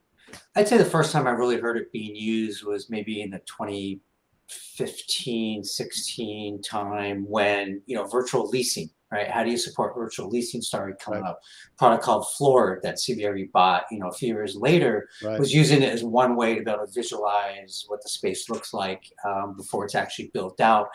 I'd 0.57 0.69
say 0.69 0.79
the 0.79 0.85
first 0.85 1.13
time 1.13 1.27
I 1.27 1.31
really 1.31 1.59
heard 1.59 1.77
it 1.77 1.93
being 1.93 2.17
used 2.17 2.65
was 2.65 2.91
maybe 2.91 3.23
in 3.23 3.31
the 3.31 3.39
2015, 3.41 5.65
16 5.65 6.63
time 6.63 7.27
when 7.29 7.83
you 7.87 7.97
know 7.97 8.07
virtual 8.07 8.49
leasing 8.49 8.91
right? 9.15 9.31
How 9.31 9.45
do 9.45 9.51
you 9.51 9.57
support 9.57 9.95
virtual 9.95 10.29
leasing 10.29 10.61
started 10.61 10.99
coming 10.99 11.23
right. 11.23 11.31
up? 11.31 11.41
Product 11.79 12.03
called 12.03 12.27
Floored 12.37 12.83
that 12.83 12.97
CBRE 12.97 13.53
bought, 13.53 13.85
you 13.91 14.01
know, 14.01 14.09
a 14.09 14.13
few 14.13 14.29
years 14.29 14.57
later 14.57 15.09
right. 15.23 15.39
was 15.39 15.55
using 15.55 15.83
it 15.83 15.93
as 15.93 16.03
one 16.03 16.37
way 16.37 16.57
to 16.57 16.63
be 16.63 16.71
able 16.71 16.85
to 16.85 16.93
visualize 16.93 17.85
what 17.87 18.03
the 18.03 18.09
space 18.09 18.51
looks 18.51 18.75
like 18.75 19.05
um, 19.25 19.57
before 19.57 19.85
it's 19.85 19.95
actually 19.95 20.31
built 20.35 20.61
out. 20.61 20.89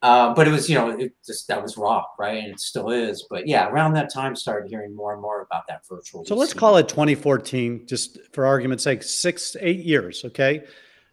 Uh, 0.00 0.32
but 0.32 0.46
it 0.46 0.52
was, 0.52 0.68
you 0.70 0.76
know, 0.76 0.90
it 0.90 1.12
just 1.26 1.48
that 1.48 1.60
was 1.60 1.76
raw, 1.76 2.04
right? 2.18 2.42
And 2.44 2.52
it 2.52 2.60
still 2.60 2.90
is. 2.90 3.26
But 3.28 3.48
yeah, 3.48 3.68
around 3.68 3.94
that 3.94 4.12
time, 4.12 4.36
started 4.36 4.68
hearing 4.68 4.94
more 4.94 5.12
and 5.12 5.20
more 5.20 5.42
about 5.42 5.66
that 5.68 5.82
virtual. 5.88 6.24
So 6.24 6.36
let's 6.36 6.54
call 6.54 6.76
it 6.76 6.88
2014, 6.88 7.86
just 7.86 8.18
for 8.32 8.46
argument's 8.46 8.84
sake, 8.84 9.02
six, 9.02 9.56
eight 9.60 9.84
years. 9.84 10.24
Okay. 10.24 10.64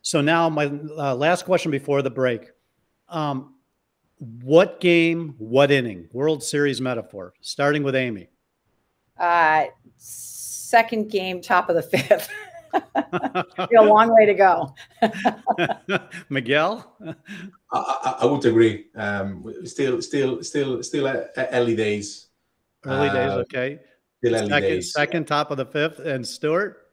So 0.04 0.22
now 0.22 0.50
my 0.50 0.66
uh, 0.66 1.16
last 1.16 1.46
question 1.46 1.72
before 1.72 2.04
the 2.04 2.12
break. 2.12 2.52
Um, 3.10 3.56
what 4.20 4.80
game, 4.80 5.34
what 5.40 5.72
inning? 5.72 6.08
World 6.14 6.44
Series 6.44 6.80
metaphor, 6.80 7.34
starting 7.42 7.82
with 7.82 7.96
Amy. 7.96 8.30
Uh, 9.18 9.66
second 9.98 11.10
game, 11.10 11.42
top 11.42 11.70
of 11.70 11.76
the 11.76 11.82
fifth. 11.82 12.30
a 12.76 13.84
long 13.84 14.14
way 14.14 14.26
to 14.26 14.34
go. 14.34 14.74
Miguel, 16.30 16.96
I, 17.72 18.16
I, 18.22 18.26
would 18.26 18.46
agree. 18.46 18.88
Um, 18.96 19.54
still, 19.66 20.02
still, 20.02 20.44
still, 20.44 20.84
still 20.84 21.08
early 21.38 21.76
days. 21.76 22.28
Early 22.86 23.10
days, 23.10 23.32
uh, 23.32 23.38
okay. 23.38 23.80
Still 24.24 24.36
early 24.36 24.50
second, 24.50 24.70
days. 24.70 24.94
Second, 24.94 25.28
top 25.28 25.52
of 25.52 25.58
the 25.58 25.66
fifth, 25.66 26.00
and 26.00 26.26
Stuart. 26.26 26.85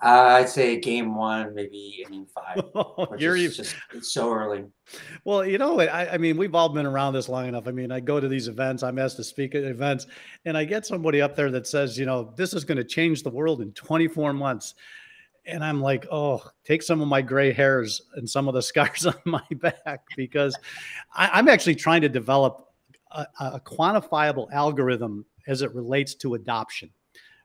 Uh, 0.00 0.38
I'd 0.38 0.48
say 0.48 0.78
game 0.78 1.16
one, 1.16 1.54
maybe 1.54 2.04
inning 2.06 2.26
five. 2.26 2.64
Oh, 2.74 3.16
you're 3.18 3.36
just 3.36 3.74
it's 3.92 4.12
so 4.12 4.32
early. 4.32 4.64
Well, 5.24 5.44
you 5.44 5.58
know, 5.58 5.80
I, 5.80 6.14
I 6.14 6.18
mean, 6.18 6.36
we've 6.36 6.54
all 6.54 6.68
been 6.68 6.86
around 6.86 7.14
this 7.14 7.28
long 7.28 7.48
enough. 7.48 7.66
I 7.66 7.72
mean, 7.72 7.90
I 7.90 7.98
go 7.98 8.20
to 8.20 8.28
these 8.28 8.46
events, 8.46 8.82
I'm 8.82 8.98
asked 8.98 9.16
to 9.16 9.24
speak 9.24 9.54
at 9.54 9.64
events, 9.64 10.06
and 10.44 10.56
I 10.56 10.64
get 10.64 10.86
somebody 10.86 11.20
up 11.20 11.34
there 11.34 11.50
that 11.50 11.66
says, 11.66 11.98
you 11.98 12.06
know, 12.06 12.32
this 12.36 12.54
is 12.54 12.64
going 12.64 12.78
to 12.78 12.84
change 12.84 13.22
the 13.22 13.30
world 13.30 13.60
in 13.60 13.72
24 13.72 14.32
months. 14.32 14.74
And 15.46 15.64
I'm 15.64 15.80
like, 15.80 16.06
oh, 16.12 16.42
take 16.64 16.82
some 16.82 17.00
of 17.00 17.08
my 17.08 17.22
gray 17.22 17.52
hairs 17.52 18.02
and 18.14 18.28
some 18.28 18.46
of 18.46 18.54
the 18.54 18.62
scars 18.62 19.06
on 19.06 19.14
my 19.24 19.42
back 19.56 20.02
because 20.16 20.56
I, 21.12 21.38
am 21.38 21.48
actually 21.48 21.76
trying 21.76 22.02
to 22.02 22.08
develop 22.08 22.68
a, 23.10 23.26
a 23.40 23.60
quantifiable 23.60 24.52
algorithm 24.52 25.24
as 25.48 25.62
it 25.62 25.74
relates 25.74 26.14
to 26.16 26.34
adoption 26.34 26.90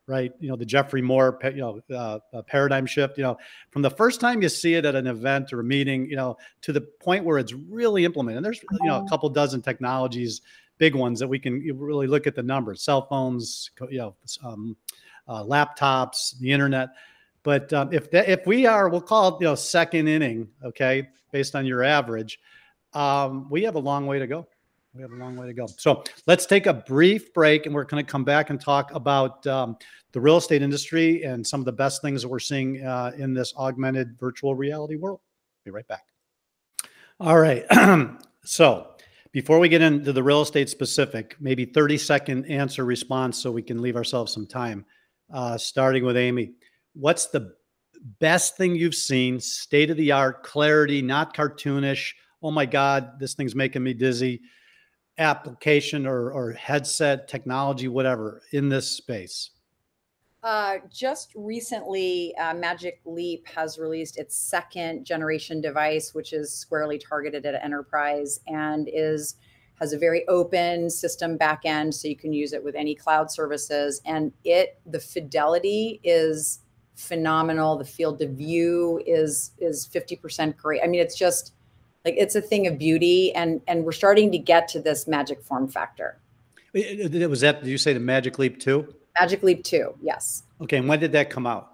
right? 0.07 0.33
You 0.39 0.49
know, 0.49 0.55
the 0.55 0.65
Geoffrey 0.65 1.01
Moore, 1.01 1.39
you 1.43 1.51
know, 1.57 1.81
uh, 1.95 2.41
paradigm 2.43 2.85
shift. 2.85 3.17
You 3.17 3.23
know, 3.23 3.37
from 3.71 3.81
the 3.81 3.89
first 3.89 4.19
time 4.19 4.41
you 4.41 4.49
see 4.49 4.75
it 4.75 4.85
at 4.85 4.95
an 4.95 5.07
event 5.07 5.53
or 5.53 5.61
a 5.61 5.63
meeting, 5.63 6.09
you 6.09 6.15
know, 6.15 6.37
to 6.61 6.73
the 6.73 6.81
point 6.81 7.23
where 7.23 7.37
it's 7.37 7.53
really 7.53 8.05
implemented. 8.05 8.37
And 8.37 8.45
there's 8.45 8.61
you 8.61 8.87
know 8.87 9.03
a 9.03 9.09
couple 9.09 9.29
dozen 9.29 9.61
technologies, 9.61 10.41
big 10.77 10.95
ones 10.95 11.19
that 11.19 11.27
we 11.27 11.39
can 11.39 11.61
really 11.77 12.07
look 12.07 12.27
at 12.27 12.35
the 12.35 12.43
numbers: 12.43 12.81
cell 12.81 13.05
phones, 13.07 13.71
you 13.89 13.97
know, 13.97 14.15
um, 14.43 14.75
uh, 15.27 15.43
laptops, 15.43 16.37
the 16.39 16.51
internet. 16.51 16.89
But 17.43 17.71
um, 17.73 17.91
if 17.91 18.09
that, 18.11 18.29
if 18.29 18.45
we 18.45 18.65
are, 18.65 18.89
we'll 18.89 19.01
call 19.01 19.35
it 19.35 19.41
you 19.41 19.47
know 19.47 19.55
second 19.55 20.07
inning, 20.07 20.49
okay, 20.63 21.09
based 21.31 21.55
on 21.55 21.65
your 21.65 21.83
average, 21.83 22.39
um, 22.93 23.49
we 23.49 23.63
have 23.63 23.75
a 23.75 23.79
long 23.79 24.05
way 24.05 24.19
to 24.19 24.27
go 24.27 24.47
we 24.93 25.01
have 25.01 25.11
a 25.11 25.15
long 25.15 25.35
way 25.35 25.47
to 25.47 25.53
go. 25.53 25.65
So 25.77 26.03
let's 26.27 26.45
take 26.45 26.67
a 26.67 26.73
brief 26.73 27.33
break 27.33 27.65
and 27.65 27.73
we're 27.73 27.83
going 27.83 28.03
to 28.03 28.11
come 28.11 28.23
back 28.23 28.51
and 28.51 28.61
talk 28.61 28.93
about 28.93 29.45
um, 29.47 29.77
the 30.11 30.21
real 30.21 30.37
estate 30.37 30.61
industry 30.61 31.23
and 31.23 31.45
some 31.45 31.59
of 31.59 31.65
the 31.65 31.71
best 31.71 32.01
things 32.01 32.21
that 32.21 32.27
we're 32.27 32.39
seeing 32.39 32.85
uh, 32.85 33.11
in 33.17 33.33
this 33.33 33.53
augmented 33.57 34.17
virtual 34.19 34.53
reality 34.53 34.95
world. 34.95 35.19
Be 35.65 35.71
right 35.71 35.87
back. 35.87 36.05
All 37.19 37.39
right. 37.39 37.65
so 38.43 38.87
before 39.31 39.57
we 39.57 39.67
get 39.67 39.81
into 39.81 40.13
the 40.13 40.21
real 40.21 40.41
estate 40.41 40.69
specific, 40.69 41.35
maybe 41.39 41.65
30 41.65 41.97
second 41.97 42.45
answer 42.45 42.85
response 42.85 43.41
so 43.41 43.51
we 43.51 43.63
can 43.63 43.81
leave 43.81 43.95
ourselves 43.95 44.31
some 44.31 44.45
time. 44.45 44.85
Uh, 45.33 45.57
starting 45.57 46.05
with 46.05 46.17
Amy, 46.17 46.51
what's 46.93 47.27
the 47.27 47.55
best 48.19 48.57
thing 48.57 48.75
you've 48.75 48.93
seen, 48.93 49.39
state 49.39 49.89
of 49.89 49.97
the 49.97 50.11
art, 50.11 50.43
clarity, 50.43 51.01
not 51.01 51.35
cartoonish. 51.35 52.11
Oh 52.43 52.51
my 52.51 52.65
God, 52.65 53.19
this 53.19 53.33
thing's 53.33 53.55
making 53.55 53.81
me 53.81 53.93
dizzy. 53.93 54.41
Application 55.19 56.07
or, 56.07 56.31
or 56.31 56.53
headset 56.53 57.27
technology, 57.27 57.87
whatever, 57.87 58.41
in 58.51 58.69
this 58.69 58.89
space. 58.89 59.51
Uh, 60.41 60.77
just 60.91 61.31
recently, 61.35 62.35
uh, 62.37 62.53
Magic 62.53 62.99
Leap 63.05 63.47
has 63.47 63.77
released 63.77 64.17
its 64.17 64.35
second 64.35 65.05
generation 65.05 65.61
device, 65.61 66.13
which 66.13 66.33
is 66.33 66.51
squarely 66.51 66.97
targeted 66.97 67.45
at 67.45 67.63
enterprise 67.63 68.39
and 68.47 68.89
is 68.91 69.35
has 69.79 69.93
a 69.93 69.97
very 69.97 70.27
open 70.27 70.89
system 70.89 71.37
backend, 71.37 71.93
so 71.93 72.07
you 72.07 72.15
can 72.15 72.33
use 72.33 72.53
it 72.53 72.63
with 72.63 72.75
any 72.75 72.93
cloud 72.93 73.31
services. 73.31 74.01
And 74.05 74.31
it, 74.43 74.79
the 74.85 74.99
fidelity 74.99 75.99
is 76.03 76.59
phenomenal. 76.95 77.77
The 77.77 77.85
field 77.85 78.21
of 78.21 78.31
view 78.31 79.01
is 79.05 79.51
is 79.59 79.85
fifty 79.85 80.15
percent 80.15 80.57
great. 80.57 80.81
I 80.83 80.87
mean, 80.87 81.01
it's 81.01 81.17
just 81.17 81.53
like 82.05 82.15
it's 82.17 82.35
a 82.35 82.41
thing 82.41 82.67
of 82.67 82.77
beauty, 82.77 83.33
and 83.33 83.61
and 83.67 83.85
we're 83.85 83.91
starting 83.91 84.31
to 84.31 84.37
get 84.37 84.67
to 84.69 84.81
this 84.81 85.07
magic 85.07 85.41
form 85.41 85.67
factor. 85.67 86.19
It, 86.73 87.13
it 87.13 87.29
was 87.29 87.41
that. 87.41 87.63
Did 87.63 87.69
you 87.69 87.77
say 87.77 87.93
the 87.93 87.99
Magic 87.99 88.39
Leap 88.39 88.59
two? 88.59 88.93
Magic 89.19 89.43
Leap 89.43 89.63
two, 89.63 89.93
yes. 90.01 90.43
Okay, 90.61 90.77
and 90.77 90.87
when 90.87 90.99
did 90.99 91.11
that 91.13 91.29
come 91.29 91.45
out? 91.45 91.69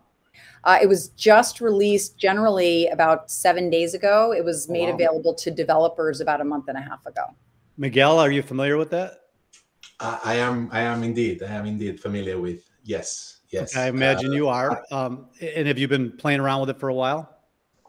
Uh, 0.65 0.77
it 0.81 0.87
was 0.87 1.09
just 1.09 1.61
released 1.61 2.17
generally 2.17 2.87
about 2.87 3.31
seven 3.31 3.69
days 3.69 3.93
ago. 3.93 4.33
It 4.33 4.43
was 4.43 4.67
made 4.67 4.89
wow. 4.89 4.95
available 4.95 5.33
to 5.35 5.51
developers 5.51 6.19
about 6.19 6.41
a 6.41 6.43
month 6.43 6.65
and 6.67 6.77
a 6.77 6.81
half 6.81 7.05
ago. 7.05 7.23
Miguel, 7.77 8.19
are 8.19 8.29
you 8.29 8.43
familiar 8.43 8.75
with 8.75 8.89
that? 8.89 9.21
Uh, 10.01 10.19
I 10.23 10.35
am. 10.35 10.69
I 10.71 10.81
am 10.81 11.03
indeed. 11.03 11.43
I 11.43 11.53
am 11.53 11.65
indeed 11.65 11.99
familiar 11.99 12.39
with. 12.39 12.69
Yes. 12.83 13.37
Yes. 13.49 13.75
I 13.75 13.87
imagine 13.87 14.31
uh, 14.31 14.35
you 14.35 14.47
are. 14.47 14.83
Um, 14.91 15.27
and 15.41 15.67
have 15.67 15.79
you 15.79 15.87
been 15.87 16.11
playing 16.11 16.39
around 16.39 16.61
with 16.61 16.69
it 16.69 16.79
for 16.79 16.89
a 16.89 16.93
while? 16.93 17.37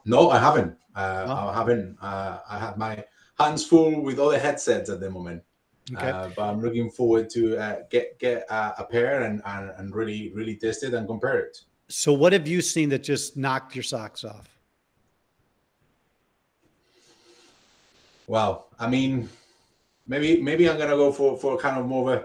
No, 0.06 0.30
I 0.30 0.38
haven't. 0.38 0.76
Uh. 1.00 1.50
I 1.50 1.54
haven't. 1.54 1.98
Uh, 2.00 2.38
I 2.48 2.58
have 2.58 2.76
my 2.76 3.04
hands 3.38 3.64
full 3.64 4.02
with 4.02 4.18
other 4.18 4.38
headsets 4.38 4.90
at 4.90 5.00
the 5.00 5.10
moment. 5.10 5.42
Okay. 5.94 6.10
Uh, 6.10 6.28
but 6.36 6.42
I'm 6.42 6.60
looking 6.60 6.90
forward 6.90 7.30
to 7.30 7.56
uh, 7.58 7.76
get 7.90 8.18
get 8.18 8.46
a 8.50 8.84
pair 8.84 9.22
and, 9.22 9.42
and 9.44 9.72
and 9.76 9.94
really 9.94 10.30
really 10.34 10.56
test 10.56 10.84
it 10.84 10.94
and 10.94 11.06
compare 11.06 11.38
it. 11.38 11.58
So, 11.88 12.12
what 12.12 12.32
have 12.32 12.46
you 12.46 12.60
seen 12.60 12.88
that 12.90 13.02
just 13.02 13.36
knocked 13.36 13.74
your 13.74 13.82
socks 13.82 14.24
off? 14.24 14.48
Well, 18.28 18.68
I 18.78 18.88
mean, 18.88 19.28
maybe 20.06 20.40
maybe 20.40 20.70
I'm 20.70 20.78
gonna 20.78 20.96
go 20.96 21.10
for 21.10 21.36
for 21.36 21.58
kind 21.58 21.80
of 21.80 21.86
more 21.86 22.12
of 22.12 22.24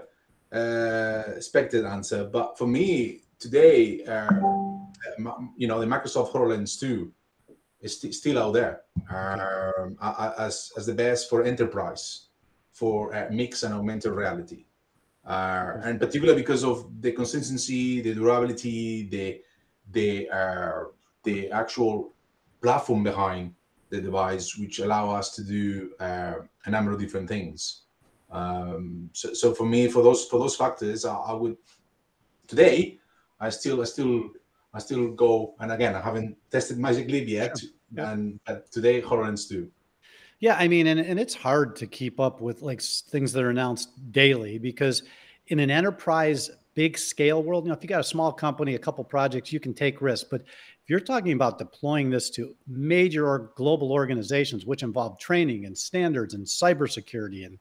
a 0.52 0.56
uh, 0.56 1.32
expected 1.34 1.84
answer, 1.84 2.24
but 2.24 2.56
for 2.56 2.68
me, 2.68 3.22
today, 3.40 4.04
uh, 4.04 4.30
you 5.56 5.66
know, 5.66 5.80
the 5.80 5.86
Microsoft 5.86 6.32
HoloLens 6.32 6.78
2 6.78 7.12
is 7.80 8.00
st- 8.00 8.14
still 8.14 8.38
out 8.38 8.52
there 8.52 8.82
um, 9.10 9.96
as, 10.38 10.72
as 10.76 10.86
the 10.86 10.94
best 10.94 11.28
for 11.28 11.44
enterprise 11.44 12.26
for 12.72 13.14
uh, 13.14 13.28
mixed 13.30 13.62
and 13.62 13.74
augmented 13.74 14.12
reality. 14.12 14.66
Uh, 15.26 15.80
and 15.82 15.98
particularly 15.98 16.40
because 16.40 16.62
of 16.62 16.88
the 17.00 17.10
consistency, 17.12 18.00
the 18.00 18.14
durability, 18.14 19.08
the 19.08 19.40
the 19.92 20.28
uh, 20.30 20.84
the 21.24 21.50
actual 21.50 22.12
platform 22.62 23.02
behind 23.02 23.52
the 23.90 24.00
device, 24.00 24.56
which 24.56 24.78
allow 24.78 25.10
us 25.10 25.34
to 25.34 25.42
do 25.42 25.90
uh, 25.98 26.34
a 26.66 26.70
number 26.70 26.92
of 26.92 27.00
different 27.00 27.28
things. 27.28 27.82
Um, 28.30 29.10
so, 29.12 29.32
so 29.34 29.54
for 29.54 29.66
me, 29.66 29.88
for 29.88 30.02
those 30.02 30.26
for 30.26 30.38
those 30.38 30.54
factors, 30.54 31.04
I, 31.04 31.14
I 31.14 31.32
would 31.32 31.56
today 32.46 33.00
I 33.38 33.50
still, 33.50 33.80
I 33.82 33.84
still, 33.84 34.30
I 34.76 34.78
still 34.78 35.08
go. 35.08 35.54
And 35.58 35.72
again, 35.72 35.94
I 35.94 36.02
haven't 36.02 36.36
tested 36.50 36.78
Magic 36.78 37.08
Leap 37.08 37.28
yet, 37.28 37.58
yeah. 37.94 38.12
and 38.12 38.38
today 38.70 39.00
HoloLens 39.00 39.48
2. 39.48 39.70
Yeah, 40.38 40.54
I 40.58 40.68
mean, 40.68 40.86
and, 40.88 41.00
and 41.00 41.18
it's 41.18 41.34
hard 41.34 41.76
to 41.76 41.86
keep 41.86 42.20
up 42.20 42.42
with 42.42 42.60
like 42.60 42.82
things 42.82 43.32
that 43.32 43.42
are 43.42 43.48
announced 43.48 43.88
daily 44.12 44.58
because 44.58 45.02
in 45.46 45.60
an 45.60 45.70
enterprise 45.70 46.50
big 46.74 46.98
scale 46.98 47.42
world, 47.42 47.64
you 47.64 47.70
know, 47.70 47.74
if 47.74 47.82
you 47.82 47.88
got 47.88 48.00
a 48.00 48.04
small 48.04 48.30
company, 48.30 48.74
a 48.74 48.78
couple 48.78 49.02
projects, 49.02 49.50
you 49.50 49.58
can 49.58 49.72
take 49.72 50.02
risks. 50.02 50.28
But 50.30 50.42
if 50.42 50.90
you're 50.90 51.00
talking 51.00 51.32
about 51.32 51.56
deploying 51.56 52.10
this 52.10 52.28
to 52.30 52.54
major 52.68 53.26
or 53.26 53.52
global 53.56 53.92
organizations, 53.92 54.66
which 54.66 54.82
involve 54.82 55.18
training 55.18 55.64
and 55.64 55.76
standards 55.76 56.34
and 56.34 56.44
cybersecurity 56.44 57.46
and 57.46 57.58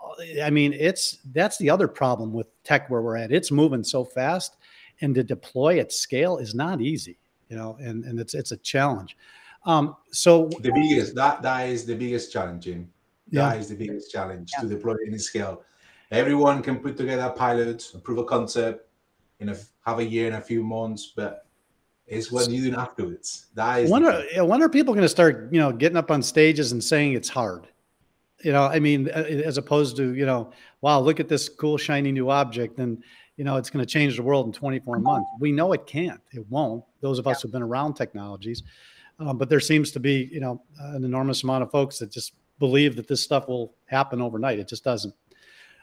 uh, 0.00 0.42
I 0.42 0.50
mean, 0.50 0.72
it's 0.72 1.18
that's 1.32 1.58
the 1.58 1.70
other 1.70 1.88
problem 1.88 2.32
with 2.32 2.46
tech 2.64 2.90
where 2.90 3.02
we're 3.02 3.16
at. 3.16 3.32
It's 3.32 3.50
moving 3.50 3.82
so 3.84 4.04
fast 4.04 4.56
and 5.00 5.14
to 5.14 5.22
deploy 5.22 5.78
at 5.78 5.92
scale 5.92 6.38
is 6.38 6.54
not 6.54 6.80
easy, 6.80 7.18
you 7.48 7.56
know, 7.56 7.76
and, 7.80 8.04
and 8.04 8.18
it's 8.18 8.34
it's 8.34 8.52
a 8.52 8.56
challenge. 8.58 9.16
Um, 9.64 9.96
so 10.12 10.48
the 10.60 10.72
biggest 10.72 11.14
that 11.14 11.42
that 11.42 11.68
is 11.68 11.84
the 11.84 11.94
biggest 11.94 12.32
challenge, 12.32 12.64
Jim. 12.64 12.90
Yeah. 13.30 13.50
That 13.50 13.58
is 13.58 13.68
the 13.68 13.74
biggest 13.74 14.10
challenge 14.10 14.52
yeah. 14.56 14.62
to 14.62 14.68
deploy 14.68 14.96
any 15.06 15.18
scale. 15.18 15.62
Everyone 16.10 16.62
can 16.62 16.78
put 16.78 16.96
together 16.96 17.22
a 17.22 17.30
pilot, 17.30 17.92
a 17.94 17.98
proof 17.98 18.18
of 18.20 18.26
concept, 18.26 18.88
in 19.40 19.50
a 19.50 19.56
have 19.84 19.98
a 19.98 20.04
year 20.04 20.26
and 20.26 20.36
a 20.36 20.40
few 20.40 20.62
months, 20.62 21.12
but 21.14 21.46
it's 22.06 22.32
what 22.32 22.48
you 22.50 22.70
do 22.70 22.76
afterwards. 22.76 23.46
That 23.54 23.82
is 23.82 23.90
when 23.90 24.04
are, 24.04 24.22
when 24.44 24.62
are 24.62 24.68
people 24.68 24.94
going 24.94 25.04
to 25.04 25.08
start, 25.08 25.48
you 25.52 25.60
know, 25.60 25.72
getting 25.72 25.96
up 25.96 26.10
on 26.10 26.22
stages 26.22 26.72
and 26.72 26.82
saying 26.82 27.12
it's 27.12 27.28
hard? 27.28 27.66
You 28.42 28.52
know, 28.52 28.64
I 28.64 28.78
mean, 28.78 29.08
as 29.08 29.58
opposed 29.58 29.96
to, 29.96 30.14
you 30.14 30.24
know, 30.24 30.52
wow, 30.80 31.00
look 31.00 31.20
at 31.20 31.28
this 31.28 31.48
cool 31.48 31.76
shiny 31.76 32.12
new 32.12 32.30
object, 32.30 32.78
and 32.78 33.02
you 33.38 33.44
know, 33.44 33.56
it's 33.56 33.70
going 33.70 33.84
to 33.84 33.90
change 33.90 34.16
the 34.16 34.22
world 34.22 34.46
in 34.46 34.52
24 34.52 34.98
months. 34.98 35.30
We 35.38 35.52
know 35.52 35.72
it 35.72 35.86
can't. 35.86 36.20
It 36.32 36.44
won't. 36.50 36.84
Those 37.00 37.20
of 37.20 37.28
us 37.28 37.40
who've 37.40 37.52
been 37.52 37.62
around 37.62 37.94
technologies, 37.94 38.64
um, 39.20 39.38
but 39.38 39.48
there 39.48 39.60
seems 39.60 39.92
to 39.92 40.00
be, 40.00 40.28
you 40.32 40.40
know, 40.40 40.60
an 40.80 41.04
enormous 41.04 41.44
amount 41.44 41.62
of 41.62 41.70
folks 41.70 42.00
that 42.00 42.10
just 42.10 42.34
believe 42.58 42.96
that 42.96 43.06
this 43.06 43.22
stuff 43.22 43.46
will 43.46 43.74
happen 43.86 44.20
overnight. 44.20 44.58
It 44.58 44.66
just 44.66 44.82
doesn't. 44.82 45.14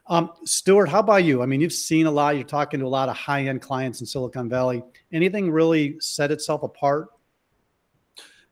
Um, 0.08 0.32
Stuart, 0.44 0.90
how 0.90 1.00
about 1.00 1.24
you? 1.24 1.42
I 1.42 1.46
mean, 1.46 1.62
you've 1.62 1.74
seen 1.74 2.08
a 2.08 2.12
lot. 2.12 2.36
You're 2.36 2.44
talking 2.44 2.82
to 2.82 2.86
a 2.86 2.88
lot 2.88 3.08
of 3.08 3.16
high-end 3.16 3.62
clients 3.62 4.02
in 4.02 4.06
Silicon 4.06 4.50
Valley. 4.50 4.84
Anything 5.14 5.50
really 5.50 5.96
set 6.00 6.32
itself 6.32 6.62
apart? 6.62 7.08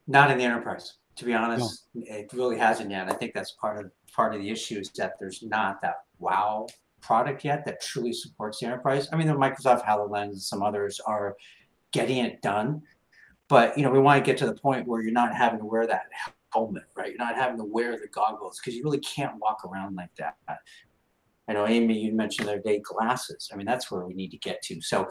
Not 0.08 0.32
in 0.32 0.38
the 0.38 0.46
enterprise, 0.46 0.94
to 1.18 1.26
be 1.26 1.34
honest. 1.34 1.88
No. 1.94 2.04
It 2.08 2.32
really 2.34 2.58
hasn't 2.58 2.90
yet. 2.90 3.10
I 3.10 3.14
think 3.14 3.34
that's 3.34 3.52
part 3.52 3.84
of 3.84 3.92
part 4.14 4.34
of 4.34 4.42
the 4.42 4.50
issue 4.50 4.80
is 4.80 4.90
that 4.92 5.20
there's 5.20 5.44
not 5.44 5.82
that 5.82 5.96
wow 6.20 6.68
product 7.04 7.46
yet 7.46 7.66
that 7.66 7.82
truly 7.82 8.14
supports 8.14 8.60
the 8.60 8.66
enterprise. 8.66 9.08
I 9.12 9.18
mean, 9.18 9.28
the 9.28 9.34
Microsoft 9.34 9.86
HoloLens 9.86 10.32
and 10.32 10.42
some 10.42 10.64
others 10.64 11.00
are 11.00 11.36
getting 11.92 12.18
it 12.18 12.42
done, 12.42 12.82
but 13.50 13.78
you 13.78 13.84
know, 13.84 13.92
we 13.92 14.00
want 14.00 14.24
to 14.24 14.28
get 14.30 14.38
to 14.40 14.46
the 14.46 14.56
point 14.56 14.88
where 14.88 15.02
you're 15.02 15.12
not 15.12 15.36
having 15.36 15.60
to 15.60 15.66
wear 15.66 15.86
that 15.86 16.06
helmet, 16.54 16.84
right? 16.96 17.10
You're 17.10 17.18
not 17.18 17.36
having 17.36 17.58
to 17.58 17.66
wear 17.66 17.92
the 18.00 18.08
goggles 18.08 18.60
because 18.60 18.76
you 18.76 18.84
really 18.84 19.00
can't 19.00 19.38
walk 19.40 19.64
around 19.66 19.96
like 19.96 20.16
that. 20.18 20.36
I 21.48 21.54
know 21.54 21.68
Amy, 21.68 22.00
you 22.00 22.14
mentioned 22.14 22.48
the 22.48 22.54
other 22.54 22.62
day 22.62 22.80
glasses. 22.80 23.50
I 23.52 23.58
mean, 23.58 23.66
that's 23.66 23.92
where 23.92 24.06
we 24.06 24.14
need 24.14 24.32
to 24.32 24.38
get 24.38 24.62
to. 24.64 24.82
So, 24.82 25.10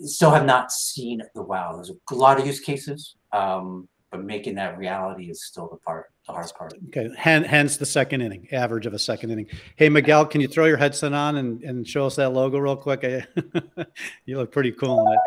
still 0.00 0.30
have 0.30 0.46
not 0.46 0.72
seen 0.72 1.20
the 1.34 1.42
wow. 1.42 1.74
There's 1.74 1.90
a 1.90 2.14
lot 2.14 2.40
of 2.40 2.46
use 2.46 2.60
cases. 2.60 3.16
Um, 3.32 3.86
but 4.10 4.24
making 4.24 4.54
that 4.54 4.78
reality 4.78 5.30
is 5.30 5.44
still 5.44 5.68
the 5.68 5.76
part, 5.76 6.12
the 6.26 6.32
hard 6.32 6.50
part. 6.56 6.74
Okay, 6.88 7.10
hence 7.16 7.76
the 7.76 7.86
second 7.86 8.20
inning, 8.20 8.48
average 8.52 8.86
of 8.86 8.94
a 8.94 8.98
second 8.98 9.30
inning. 9.30 9.46
Hey, 9.76 9.88
Miguel, 9.88 10.26
can 10.26 10.40
you 10.40 10.48
throw 10.48 10.66
your 10.66 10.76
headset 10.76 11.12
on 11.12 11.36
and, 11.36 11.62
and 11.62 11.86
show 11.86 12.06
us 12.06 12.16
that 12.16 12.30
logo 12.32 12.58
real 12.58 12.76
quick? 12.76 13.02
you 14.26 14.36
look 14.36 14.52
pretty 14.52 14.72
cool 14.72 15.06
in 15.06 15.12
it. 15.12 15.18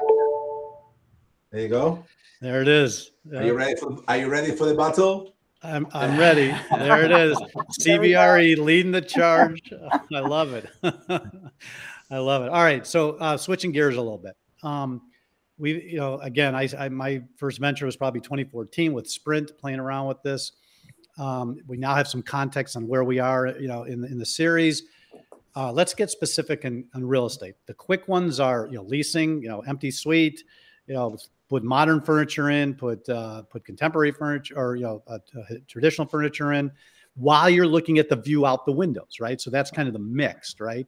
There 1.51 1.61
you 1.61 1.67
go. 1.67 2.05
There 2.41 2.61
it 2.61 2.67
is. 2.67 3.11
Are 3.35 3.43
you 3.43 3.53
ready 3.53 3.75
for? 3.75 3.97
Are 4.07 4.17
you 4.17 4.29
ready 4.29 4.55
for 4.55 4.65
the 4.65 4.75
battle? 4.75 5.33
I'm 5.61 5.87
I'm 5.93 6.17
ready. 6.17 6.55
There 6.71 7.03
it 7.03 7.11
is. 7.11 7.37
CBRE 7.81 8.57
leading 8.57 8.91
the 8.91 9.01
charge. 9.01 9.73
I 10.13 10.19
love 10.19 10.53
it. 10.53 10.69
I 12.11 12.17
love 12.17 12.43
it. 12.43 12.49
All 12.49 12.63
right, 12.63 12.87
so 12.87 13.11
uh, 13.17 13.35
switching 13.35 13.71
gears 13.71 13.97
a 13.97 14.01
little 14.01 14.17
bit. 14.17 14.35
Um, 14.63 15.01
we, 15.59 15.83
you 15.83 15.97
know, 15.97 16.17
again, 16.19 16.55
I, 16.55 16.67
I, 16.77 16.89
my 16.89 17.21
first 17.35 17.59
venture 17.59 17.85
was 17.85 17.95
probably 17.95 18.21
2014 18.21 18.93
with 18.93 19.09
Sprint, 19.09 19.51
playing 19.57 19.79
around 19.79 20.07
with 20.07 20.21
this. 20.23 20.53
Um, 21.17 21.57
we 21.67 21.77
now 21.77 21.95
have 21.95 22.07
some 22.07 22.23
context 22.23 22.77
on 22.77 22.87
where 22.87 23.03
we 23.03 23.19
are, 23.19 23.47
you 23.47 23.67
know, 23.67 23.83
in 23.83 24.01
the, 24.01 24.07
in 24.07 24.17
the 24.17 24.25
series. 24.25 24.83
Uh, 25.55 25.71
let's 25.71 25.93
get 25.93 26.09
specific 26.09 26.63
in, 26.63 26.85
real 26.95 27.25
estate. 27.25 27.55
The 27.65 27.73
quick 27.73 28.07
ones 28.07 28.39
are, 28.39 28.67
you 28.67 28.77
know, 28.77 28.83
leasing, 28.83 29.41
you 29.43 29.49
know, 29.49 29.59
empty 29.61 29.91
suite, 29.91 30.43
you 30.87 30.93
know, 30.93 31.17
put 31.49 31.63
modern 31.63 32.01
furniture 32.01 32.49
in, 32.49 32.73
put 32.73 33.07
uh, 33.09 33.41
put 33.43 33.65
contemporary 33.65 34.11
furniture 34.11 34.57
or 34.57 34.75
you 34.75 34.83
know, 34.83 35.03
uh, 35.07 35.17
traditional 35.67 36.07
furniture 36.07 36.53
in, 36.53 36.71
while 37.15 37.49
you're 37.49 37.67
looking 37.67 37.97
at 37.97 38.07
the 38.07 38.15
view 38.15 38.45
out 38.45 38.65
the 38.65 38.71
windows, 38.71 39.19
right? 39.19 39.41
So 39.41 39.49
that's 39.49 39.71
kind 39.71 39.87
of 39.87 39.93
the 39.93 39.99
mixed, 39.99 40.61
right? 40.61 40.87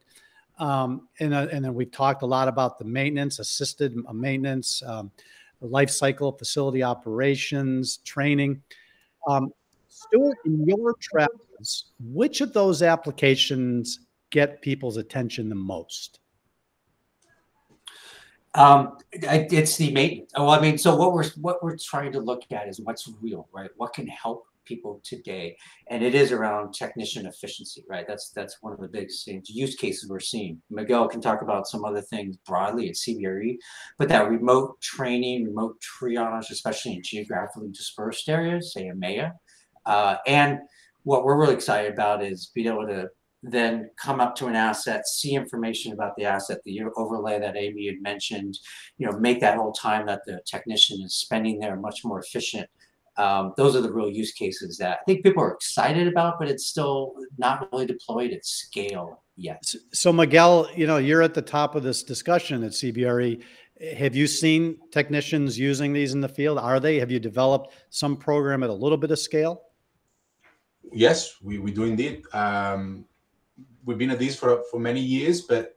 Um, 0.58 1.08
and, 1.18 1.34
uh, 1.34 1.48
and 1.50 1.64
then 1.64 1.74
we've 1.74 1.90
talked 1.90 2.22
a 2.22 2.26
lot 2.26 2.48
about 2.48 2.78
the 2.78 2.84
maintenance, 2.84 3.38
assisted 3.38 3.96
uh, 4.06 4.12
maintenance, 4.12 4.82
um, 4.86 5.10
life 5.60 5.90
cycle, 5.90 6.32
facility 6.32 6.82
operations, 6.82 7.98
training. 7.98 8.62
Um, 9.26 9.52
Stuart, 9.88 10.38
in 10.44 10.66
your 10.66 10.94
travels, 11.00 11.92
which 12.00 12.40
of 12.40 12.52
those 12.52 12.82
applications 12.82 14.00
get 14.30 14.60
people's 14.62 14.96
attention 14.96 15.48
the 15.48 15.54
most? 15.54 16.20
Um, 18.54 18.98
it's 19.12 19.76
the 19.76 19.92
maintenance. 19.92 20.30
Oh, 20.34 20.50
I 20.50 20.60
mean, 20.60 20.76
so 20.76 20.94
what 20.94 21.12
we're 21.12 21.30
what 21.40 21.62
we're 21.62 21.76
trying 21.76 22.12
to 22.12 22.20
look 22.20 22.42
at 22.50 22.68
is 22.68 22.80
what's 22.80 23.08
real, 23.22 23.48
right? 23.52 23.70
What 23.76 23.94
can 23.94 24.06
help 24.06 24.46
people 24.64 25.00
today, 25.04 25.56
and 25.90 26.02
it 26.02 26.14
is 26.14 26.32
around 26.32 26.72
technician 26.72 27.26
efficiency, 27.26 27.84
right? 27.88 28.06
That's 28.06 28.30
that's 28.30 28.58
one 28.60 28.72
of 28.72 28.80
the 28.80 28.88
big 28.88 29.08
things, 29.24 29.50
use 29.50 29.74
cases 29.74 30.08
we're 30.08 30.20
seeing. 30.20 30.60
Miguel 30.70 31.08
can 31.08 31.20
talk 31.20 31.42
about 31.42 31.66
some 31.66 31.84
other 31.84 32.00
things 32.02 32.36
broadly 32.46 32.88
at 32.88 32.94
CBRE, 32.94 33.56
but 33.98 34.08
that 34.08 34.28
remote 34.28 34.80
training, 34.80 35.46
remote 35.46 35.76
triage, 35.80 36.50
especially 36.50 36.94
in 36.94 37.02
geographically 37.02 37.70
dispersed 37.70 38.28
areas, 38.28 38.72
say 38.72 38.90
EMEA, 38.90 39.32
uh, 39.86 40.16
and 40.26 40.58
what 41.04 41.24
we're 41.24 41.38
really 41.38 41.54
excited 41.54 41.92
about 41.92 42.22
is 42.22 42.50
being 42.54 42.68
able 42.68 42.86
to 42.86 43.08
then 43.42 43.90
come 43.96 44.20
up 44.20 44.36
to 44.36 44.46
an 44.46 44.54
asset, 44.54 45.06
see 45.06 45.34
information 45.34 45.92
about 45.92 46.14
the 46.16 46.24
asset, 46.24 46.58
the 46.64 46.80
overlay 46.96 47.40
that 47.40 47.56
Amy 47.56 47.86
had 47.86 48.00
mentioned, 48.00 48.56
you 48.98 49.06
know, 49.06 49.18
make 49.18 49.40
that 49.40 49.56
whole 49.56 49.72
time 49.72 50.06
that 50.06 50.22
the 50.26 50.40
technician 50.46 51.02
is 51.02 51.16
spending 51.16 51.58
there 51.58 51.76
much 51.76 52.04
more 52.04 52.20
efficient. 52.20 52.68
Um, 53.16 53.52
those 53.56 53.76
are 53.76 53.82
the 53.82 53.92
real 53.92 54.10
use 54.10 54.32
cases 54.32 54.78
that 54.78 54.98
I 55.00 55.04
think 55.04 55.22
people 55.22 55.42
are 55.42 55.52
excited 55.52 56.08
about, 56.08 56.38
but 56.38 56.48
it's 56.48 56.66
still 56.66 57.14
not 57.36 57.70
really 57.72 57.86
deployed 57.86 58.32
at 58.32 58.44
scale 58.46 59.22
yet. 59.36 59.62
So, 59.92 60.12
Miguel, 60.12 60.68
you 60.74 60.86
know, 60.86 60.96
you're 60.96 61.22
at 61.22 61.34
the 61.34 61.42
top 61.42 61.74
of 61.74 61.82
this 61.82 62.02
discussion 62.02 62.64
at 62.64 62.72
CBRE. 62.72 63.42
Have 63.98 64.14
you 64.14 64.26
seen 64.26 64.78
technicians 64.90 65.58
using 65.58 65.92
these 65.92 66.14
in 66.14 66.20
the 66.20 66.28
field? 66.28 66.58
Are 66.58 66.80
they? 66.80 66.98
Have 67.00 67.10
you 67.10 67.18
developed 67.18 67.74
some 67.90 68.16
program 68.16 68.62
at 68.62 68.70
a 68.70 68.74
little 68.74 68.98
bit 68.98 69.10
of 69.10 69.18
scale? 69.18 69.62
Yes, 70.92 71.36
we, 71.42 71.58
we 71.58 71.72
do 71.72 71.84
indeed. 71.84 72.22
Um, 72.32 73.04
we've 73.84 73.98
been 73.98 74.10
at 74.10 74.18
this 74.18 74.36
for 74.36 74.62
for 74.70 74.78
many 74.78 75.00
years, 75.00 75.42
but 75.42 75.76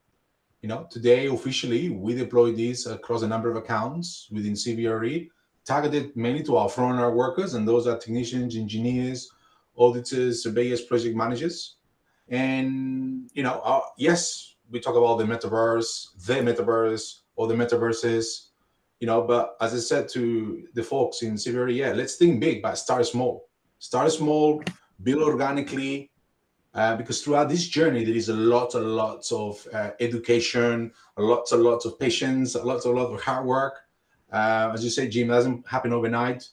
you 0.62 0.70
know, 0.70 0.88
today 0.90 1.28
officially 1.28 1.90
we 1.90 2.16
deploy 2.16 2.52
this 2.52 2.86
across 2.86 3.22
a 3.22 3.28
number 3.28 3.50
of 3.50 3.56
accounts 3.56 4.28
within 4.32 4.54
CBRE, 4.54 5.30
targeted 5.66 6.16
mainly 6.16 6.44
to 6.44 6.58
our 6.58 6.70
frontline 6.70 7.14
workers, 7.14 7.54
and 7.54 7.68
those 7.68 7.88
are 7.88 7.98
technicians, 7.98 8.56
engineers, 8.56 9.32
auditors, 9.78 10.44
surveyors, 10.44 10.82
project 10.82 11.16
managers. 11.16 11.76
And 12.30 13.30
you 13.34 13.44
know, 13.44 13.62
uh, 13.64 13.82
yes, 13.98 14.56
we 14.70 14.80
talk 14.80 14.96
about 14.96 15.18
the 15.18 15.26
metaverse, 15.26 16.26
the 16.26 16.36
metaverse, 16.36 17.22
or 17.36 17.48
the 17.48 17.54
metaverses, 17.54 18.48
you 19.00 19.08
know. 19.08 19.22
But 19.22 19.58
as 19.62 19.74
I 19.74 19.80
said 19.80 20.10
to 20.10 20.68
the 20.74 20.84
folks 20.84 21.22
in 21.22 21.34
CBRE, 21.36 21.76
yeah, 21.76 21.92
let's 21.94 22.16
think 22.16 22.40
big, 22.40 22.62
but 22.62 22.76
start 22.76 23.06
small. 23.06 23.48
Start 23.80 24.12
small, 24.12 24.64
build 25.04 25.22
organically, 25.22 26.12
uh, 26.76 26.96
because 26.96 27.22
throughout 27.22 27.50
this 27.50 27.68
journey 27.68 28.04
there 28.04 28.16
is 28.16 28.30
a 28.30 28.34
lot 28.34 28.74
a 28.74 28.80
lots 28.80 29.32
of 29.32 29.66
uh, 29.74 29.92
education 30.00 30.92
a 31.18 31.22
lots 31.22 31.54
a 31.54 31.58
lots 31.58 31.86
of 31.86 31.98
patience 31.98 32.56
a 32.56 32.64
lots 32.64 32.86
a 32.86 32.90
lot 32.90 33.14
of 33.14 33.22
hard 33.22 33.46
work 33.46 33.85
uh, 34.32 34.72
as 34.74 34.84
you 34.84 34.90
say 34.90 35.08
jim 35.08 35.28
doesn't 35.28 35.66
happen 35.68 35.94
overnight 35.94 36.48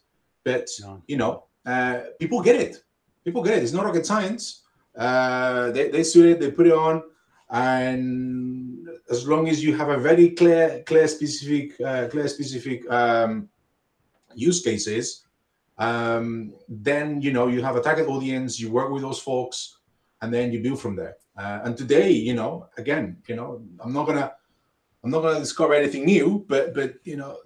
but 0.44 0.68
no. 0.80 1.02
you 1.06 1.16
know 1.16 1.44
uh, 1.66 2.00
people 2.18 2.42
get 2.42 2.56
it 2.56 2.82
people 3.24 3.42
get 3.42 3.56
it 3.58 3.62
it's 3.62 3.72
not 3.72 3.84
rocket 3.84 4.06
science 4.06 4.62
uh, 4.96 5.70
they, 5.70 5.88
they 5.90 6.02
see 6.02 6.30
it 6.30 6.40
they 6.40 6.50
put 6.50 6.66
it 6.66 6.72
on 6.72 7.02
and 7.50 8.88
as 9.10 9.26
long 9.26 9.48
as 9.48 9.62
you 9.62 9.76
have 9.76 9.90
a 9.90 9.98
very 9.98 10.30
clear 10.30 10.82
clear 10.86 11.06
specific 11.06 11.76
clear 11.76 12.28
specific 12.28 12.90
um, 12.90 13.48
use 14.34 14.62
cases 14.62 15.26
um, 15.78 16.52
then 16.68 17.20
you 17.20 17.32
know 17.32 17.48
you 17.48 17.62
have 17.62 17.76
a 17.76 17.82
target 17.82 18.06
audience 18.08 18.58
you 18.60 18.70
work 18.70 18.90
with 18.90 19.02
those 19.02 19.18
folks 19.18 19.78
and 20.22 20.32
then 20.32 20.52
you 20.52 20.60
build 20.60 20.80
from 20.80 20.96
there. 20.96 21.16
Uh, 21.36 21.60
and 21.64 21.76
today, 21.76 22.10
you 22.10 22.32
know, 22.34 22.68
again, 22.78 23.18
you 23.26 23.36
know, 23.36 23.60
I'm 23.80 23.92
not 23.92 24.06
gonna, 24.06 24.32
I'm 25.04 25.10
not 25.10 25.22
gonna 25.22 25.40
discover 25.40 25.74
anything 25.74 26.04
new, 26.06 26.44
but 26.48 26.74
but 26.74 26.94
you 27.04 27.16
know, 27.16 27.36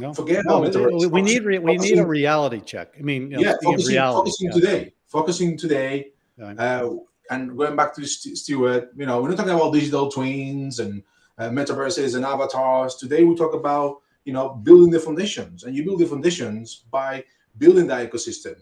no. 0.00 0.14
forget 0.14 0.44
no, 0.44 0.60
we, 0.60 1.06
we 1.06 1.22
need 1.22 1.44
re, 1.44 1.58
we 1.58 1.76
need 1.76 1.98
a 1.98 2.06
reality 2.06 2.60
check. 2.60 2.94
I 2.98 3.02
mean, 3.02 3.30
you 3.30 3.36
know, 3.36 3.42
yeah, 3.42 3.54
focusing, 3.62 3.94
reality, 3.94 4.30
focusing 4.30 4.46
yeah. 4.48 4.54
today, 4.54 4.92
focusing 5.06 5.56
today, 5.56 6.10
uh, 6.58 6.88
and 7.30 7.56
going 7.56 7.76
back 7.76 7.94
to 7.94 8.06
St- 8.06 8.36
Stuart, 8.36 8.90
you 8.96 9.06
know, 9.06 9.22
we're 9.22 9.28
not 9.28 9.36
talking 9.36 9.52
about 9.52 9.72
digital 9.72 10.10
twins 10.10 10.80
and 10.80 11.02
uh, 11.38 11.50
metaverses 11.50 12.16
and 12.16 12.24
avatars. 12.24 12.96
Today, 12.96 13.24
we 13.24 13.36
talk 13.36 13.54
about 13.54 13.98
you 14.24 14.32
know 14.32 14.50
building 14.50 14.90
the 14.90 15.00
foundations, 15.00 15.64
and 15.64 15.76
you 15.76 15.84
build 15.84 16.00
the 16.00 16.06
foundations 16.06 16.84
by 16.90 17.24
building 17.58 17.86
that 17.88 18.10
ecosystem 18.10 18.56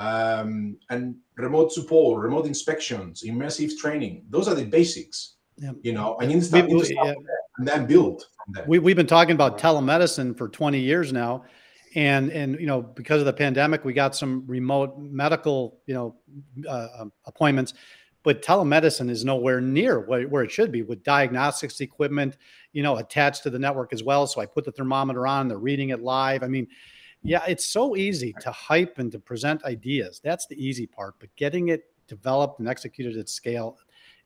um, 0.00 0.76
and 0.88 1.14
remote 1.36 1.72
support, 1.72 2.22
remote 2.22 2.46
inspections, 2.46 3.22
immersive 3.22 3.76
training. 3.76 4.24
Those 4.30 4.48
are 4.48 4.54
the 4.54 4.64
basics. 4.64 5.34
Yeah. 5.56 5.72
You 5.82 5.92
know, 5.92 6.16
and, 6.20 6.32
you 6.32 6.40
start, 6.40 6.70
we, 6.70 6.94
yeah. 6.94 7.12
And 7.60 7.68
then 7.68 7.86
build 7.86 8.24
from 8.42 8.54
there. 8.54 8.64
We, 8.66 8.78
we've 8.78 8.96
been 8.96 9.06
talking 9.06 9.34
about 9.34 9.58
telemedicine 9.58 10.36
for 10.36 10.48
20 10.48 10.80
years 10.80 11.12
now. 11.12 11.44
And, 11.94 12.30
and, 12.30 12.58
you 12.58 12.66
know, 12.66 12.80
because 12.80 13.20
of 13.20 13.26
the 13.26 13.34
pandemic, 13.34 13.84
we 13.84 13.92
got 13.92 14.16
some 14.16 14.44
remote 14.46 14.98
medical, 14.98 15.78
you 15.86 15.92
know, 15.92 16.16
uh, 16.66 16.88
um, 16.98 17.12
appointments, 17.26 17.74
but 18.22 18.42
telemedicine 18.42 19.10
is 19.10 19.24
nowhere 19.24 19.60
near 19.60 20.00
where 20.00 20.42
it 20.42 20.50
should 20.50 20.72
be 20.72 20.82
with 20.82 21.02
diagnostics 21.02 21.80
equipment, 21.80 22.38
you 22.72 22.82
know, 22.82 22.96
attached 22.96 23.42
to 23.42 23.50
the 23.50 23.58
network 23.58 23.92
as 23.92 24.02
well. 24.02 24.26
So 24.26 24.40
I 24.40 24.46
put 24.46 24.64
the 24.64 24.72
thermometer 24.72 25.26
on, 25.26 25.48
they're 25.48 25.58
reading 25.58 25.90
it 25.90 26.00
live. 26.00 26.42
I 26.42 26.48
mean, 26.48 26.66
yeah, 27.22 27.42
it's 27.46 27.66
so 27.66 27.94
easy 27.96 28.34
to 28.40 28.50
hype 28.50 28.98
and 28.98 29.12
to 29.12 29.18
present 29.18 29.64
ideas. 29.64 30.20
That's 30.24 30.46
the 30.46 30.64
easy 30.64 30.86
part, 30.86 31.16
but 31.18 31.34
getting 31.36 31.68
it 31.68 31.84
developed 32.08 32.60
and 32.60 32.68
executed 32.68 33.18
at 33.18 33.28
scale 33.28 33.76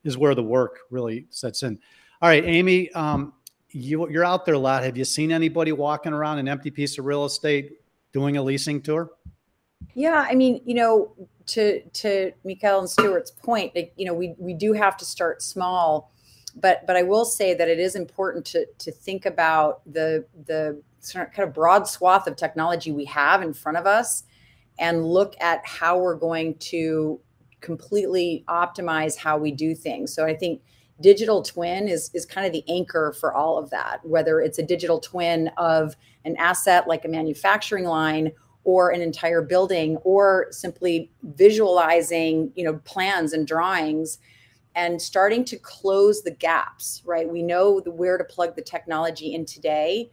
is 0.05 0.17
where 0.17 0.37
the 0.37 0.43
work 0.43 0.81
really 0.91 1.27
sets 1.31 1.65
in. 1.65 1.81
All 2.23 2.29
right, 2.29 2.45
Amy, 2.45 2.91
um, 2.93 3.33
you, 3.71 4.09
you're 4.09 4.25
out 4.25 4.47
there 4.47 4.55
a 4.55 4.59
lot. 4.59 4.85
Have 4.85 4.97
you 4.97 5.05
seen 5.05 5.33
anybody 5.33 5.73
walking 5.73 6.13
around 6.13 6.39
an 6.39 6.49
empty 6.49 6.71
piece 6.71 6.99
of 6.99 7.05
real 7.05 7.25
estate 7.25 7.81
doing 8.13 8.37
a 8.37 8.43
leasing 8.43 8.81
tour? 8.81 9.11
Yeah, 9.95 10.27
I 10.29 10.35
mean, 10.35 10.63
you 10.65 10.75
know, 10.75 11.13
to 11.47 11.83
to 11.83 12.33
Miguel 12.45 12.81
and 12.81 12.89
Stuart's 12.89 13.31
point, 13.31 13.77
you 13.97 14.07
know, 14.07 14.15
we 14.15 14.35
we 14.39 14.55
do 14.55 14.73
have 14.73 14.97
to 14.99 15.05
start 15.05 15.43
small, 15.43 16.13
but 16.57 16.87
but 16.87 16.97
I 16.97 17.03
will 17.03 17.25
say 17.25 17.53
that 17.55 17.69
it 17.69 17.79
is 17.79 17.97
important 17.97 18.45
to 18.47 18.67
to 18.79 18.91
think 18.91 19.27
about 19.27 19.83
the 19.93 20.25
the 20.47 20.81
kind 21.13 21.29
of 21.39 21.53
broad 21.53 21.87
swath 21.87 22.27
of 22.27 22.37
technology 22.37 22.93
we 22.93 23.05
have 23.05 23.43
in 23.43 23.53
front 23.53 23.77
of 23.77 23.87
us 23.87 24.25
and 24.79 25.05
look 25.05 25.35
at 25.41 25.65
how 25.67 25.99
we're 25.99 26.15
going 26.15 26.55
to 26.57 27.21
completely 27.61 28.45
optimize 28.49 29.17
how 29.17 29.37
we 29.37 29.51
do 29.51 29.75
things. 29.75 30.15
So 30.15 30.25
I 30.25 30.35
think 30.35 30.63
digital 31.01 31.43
twin 31.43 31.89
is 31.89 32.11
is 32.15 32.25
kind 32.25 32.47
of 32.47 32.53
the 32.53 32.65
anchor 32.69 33.15
for 33.19 33.35
all 33.35 33.59
of 33.59 33.69
that 33.71 33.99
whether 34.05 34.41
it's 34.41 34.59
a 34.59 34.63
digital 34.63 35.01
twin 35.01 35.51
of 35.57 35.97
an 36.25 36.37
asset 36.37 36.87
like 36.87 37.05
a 37.05 37.09
manufacturing 37.09 37.85
line 37.85 38.31
or 38.63 38.91
an 38.91 39.03
entire 39.03 39.43
building 39.43 39.97
or 39.99 40.47
simply 40.51 41.11
visualizing 41.23 42.53
you 42.55 42.65
know 42.65 42.75
plans 42.85 43.33
and 43.33 43.47
drawings 43.47 44.19
and 44.77 45.01
starting 45.01 45.45
to 45.45 45.57
close 45.57 46.23
the 46.23 46.31
gaps 46.31 47.03
right? 47.05 47.29
We 47.29 47.43
know 47.43 47.81
the, 47.81 47.91
where 47.91 48.19
to 48.19 48.25
plug 48.25 48.57
the 48.57 48.63
technology 48.63 49.35
in 49.35 49.47
today. 49.47 50.11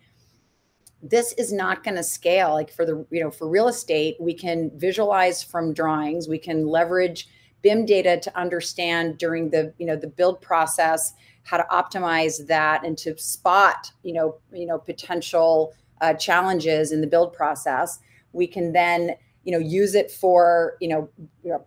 This 1.01 1.33
is 1.33 1.51
not 1.51 1.83
going 1.83 1.95
to 1.95 2.03
scale. 2.03 2.53
Like 2.53 2.71
for 2.71 2.85
the 2.85 3.05
you 3.09 3.23
know 3.23 3.31
for 3.31 3.47
real 3.47 3.67
estate 3.67 4.17
we 4.19 4.33
can 4.33 4.71
visualize 4.75 5.43
from 5.43 5.73
drawings. 5.73 6.27
We 6.27 6.37
can 6.37 6.67
leverage 6.67 7.27
bim 7.61 7.85
data 7.85 8.19
to 8.19 8.37
understand 8.37 9.17
during 9.17 9.49
the 9.49 9.73
you 9.77 9.85
know 9.85 9.95
the 9.95 10.07
build 10.07 10.41
process 10.41 11.13
how 11.43 11.57
to 11.57 11.65
optimize 11.71 12.45
that 12.47 12.85
and 12.85 12.97
to 12.97 13.17
spot 13.17 13.91
you 14.03 14.13
know 14.13 14.37
you 14.51 14.65
know 14.65 14.77
potential 14.77 15.73
uh, 16.01 16.13
challenges 16.15 16.91
in 16.91 17.01
the 17.01 17.07
build 17.07 17.33
process. 17.33 17.99
We 18.33 18.47
can 18.47 18.73
then 18.73 19.11
you 19.43 19.51
know 19.51 19.59
use 19.59 19.95
it 19.95 20.11
for 20.11 20.77
you 20.81 20.89
know, 20.89 21.09
you 21.43 21.51
know 21.51 21.65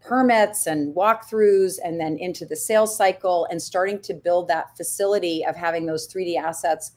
permits 0.00 0.66
and 0.66 0.94
walkthroughs 0.96 1.78
and 1.84 2.00
then 2.00 2.16
into 2.18 2.44
the 2.44 2.56
sales 2.56 2.96
cycle 2.96 3.46
and 3.50 3.60
starting 3.60 4.00
to 4.00 4.14
build 4.14 4.48
that 4.48 4.76
facility 4.76 5.44
of 5.44 5.54
having 5.54 5.86
those 5.86 6.08
3d 6.12 6.36
assets 6.36 6.92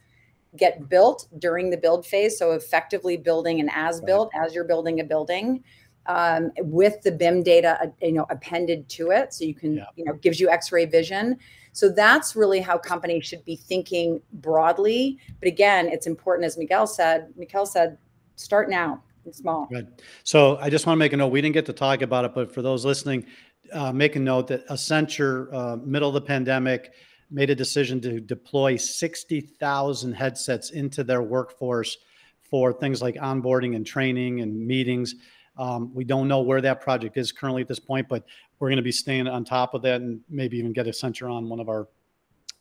get 0.57 0.89
built 0.89 1.27
during 1.38 1.69
the 1.69 1.77
build 1.77 2.05
phase. 2.05 2.39
So 2.39 2.53
effectively 2.53 3.17
building 3.17 3.59
an 3.59 3.69
as 3.73 4.01
built 4.01 4.31
as 4.33 4.55
you're 4.55 4.63
building 4.63 4.99
a 4.99 5.03
building 5.03 5.63
um, 6.05 6.51
with 6.57 7.01
the 7.01 7.12
BIM 7.12 7.43
data, 7.43 7.77
uh, 7.81 7.88
you 8.01 8.13
know, 8.13 8.25
appended 8.29 8.89
to 8.89 9.12
it. 9.12 9.33
So 9.33 9.45
you 9.45 9.53
can, 9.53 9.75
yeah. 9.75 9.85
you 9.95 10.05
know, 10.05 10.13
gives 10.13 10.39
you 10.39 10.49
X-ray 10.49 10.85
vision. 10.85 11.38
So 11.71 11.89
that's 11.89 12.35
really 12.35 12.59
how 12.59 12.77
companies 12.77 13.25
should 13.25 13.45
be 13.45 13.55
thinking 13.55 14.21
broadly. 14.33 15.19
But 15.39 15.47
again, 15.47 15.88
it's 15.88 16.07
important, 16.07 16.45
as 16.45 16.57
Miguel 16.57 16.88
said. 16.88 17.27
Miguel 17.38 17.65
said, 17.65 17.97
start 18.35 18.69
now. 18.69 19.03
Small. 19.31 19.67
Good. 19.67 20.01
So 20.23 20.57
I 20.57 20.71
just 20.71 20.88
want 20.88 20.95
to 20.95 20.99
make 20.99 21.13
a 21.13 21.17
note. 21.17 21.27
We 21.27 21.39
didn't 21.39 21.53
get 21.53 21.67
to 21.67 21.73
talk 21.73 22.01
about 22.01 22.25
it, 22.25 22.33
but 22.33 22.51
for 22.51 22.63
those 22.63 22.83
listening, 22.83 23.25
uh, 23.71 23.91
make 23.91 24.15
a 24.15 24.19
note 24.19 24.47
that 24.47 24.67
Accenture, 24.69 25.53
uh, 25.53 25.77
middle 25.85 26.07
of 26.07 26.15
the 26.15 26.21
pandemic, 26.21 26.93
made 27.29 27.49
a 27.51 27.55
decision 27.55 28.01
to 28.01 28.19
deploy 28.19 28.75
60,000 28.75 30.13
headsets 30.13 30.71
into 30.71 31.03
their 31.03 31.21
workforce 31.21 31.97
for 32.41 32.73
things 32.73 33.01
like 33.01 33.15
onboarding 33.15 33.75
and 33.75 33.85
training 33.85 34.41
and 34.41 34.65
meetings. 34.65 35.15
Um, 35.60 35.93
we 35.93 36.06
don't 36.06 36.28
know 36.28 36.41
where 36.41 36.62
that 36.62 36.80
project 36.80 37.17
is 37.17 37.32
currently 37.34 37.62
at 37.62 37.67
this 37.67 37.80
point, 37.80 38.08
but 38.08 38.24
we're 38.58 38.69
going 38.69 38.78
to 38.78 38.84
be 38.84 38.93
staying 38.93 39.28
on 39.28 39.43
top 39.43 39.74
of 39.74 39.82
that 39.82 40.02
and 40.02 40.22
maybe 40.30 40.58
even 40.58 40.72
get 40.72 40.88
Accenture 40.88 41.30
on 41.30 41.50
one 41.50 41.60
of 41.60 41.67
our 41.67 41.88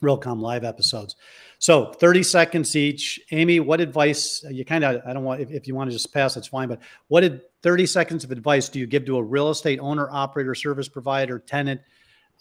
Realcomm 0.03 0.41
live 0.41 0.65
episodes. 0.65 1.17
So 1.59 1.93
30 1.93 2.23
seconds 2.23 2.77
each. 2.77 3.21
Amy, 3.31 3.61
what 3.61 3.81
advice 3.81 4.45
you 4.51 4.65
kind 4.65 4.85
of, 4.85 5.01
I 5.07 5.13
don't 5.13 5.25
want, 5.25 5.41
if, 5.41 5.51
if 5.51 5.67
you 5.67 5.75
want 5.75 5.91
to 5.91 5.93
just 5.93 6.13
pass, 6.13 6.35
that's 6.35 6.49
fine, 6.49 6.69
but 6.69 6.81
what 7.07 7.21
did 7.21 7.41
30 7.63 7.87
seconds 7.87 8.25
of 8.25 8.33
advice 8.33 8.69
do 8.69 8.79
you 8.79 8.87
give 8.87 9.05
to 9.07 9.17
a 9.17 9.23
real 9.23 9.51
estate 9.51 9.79
owner, 9.81 10.09
operator, 10.11 10.55
service 10.55 10.89
provider, 10.89 11.39
tenant 11.39 11.81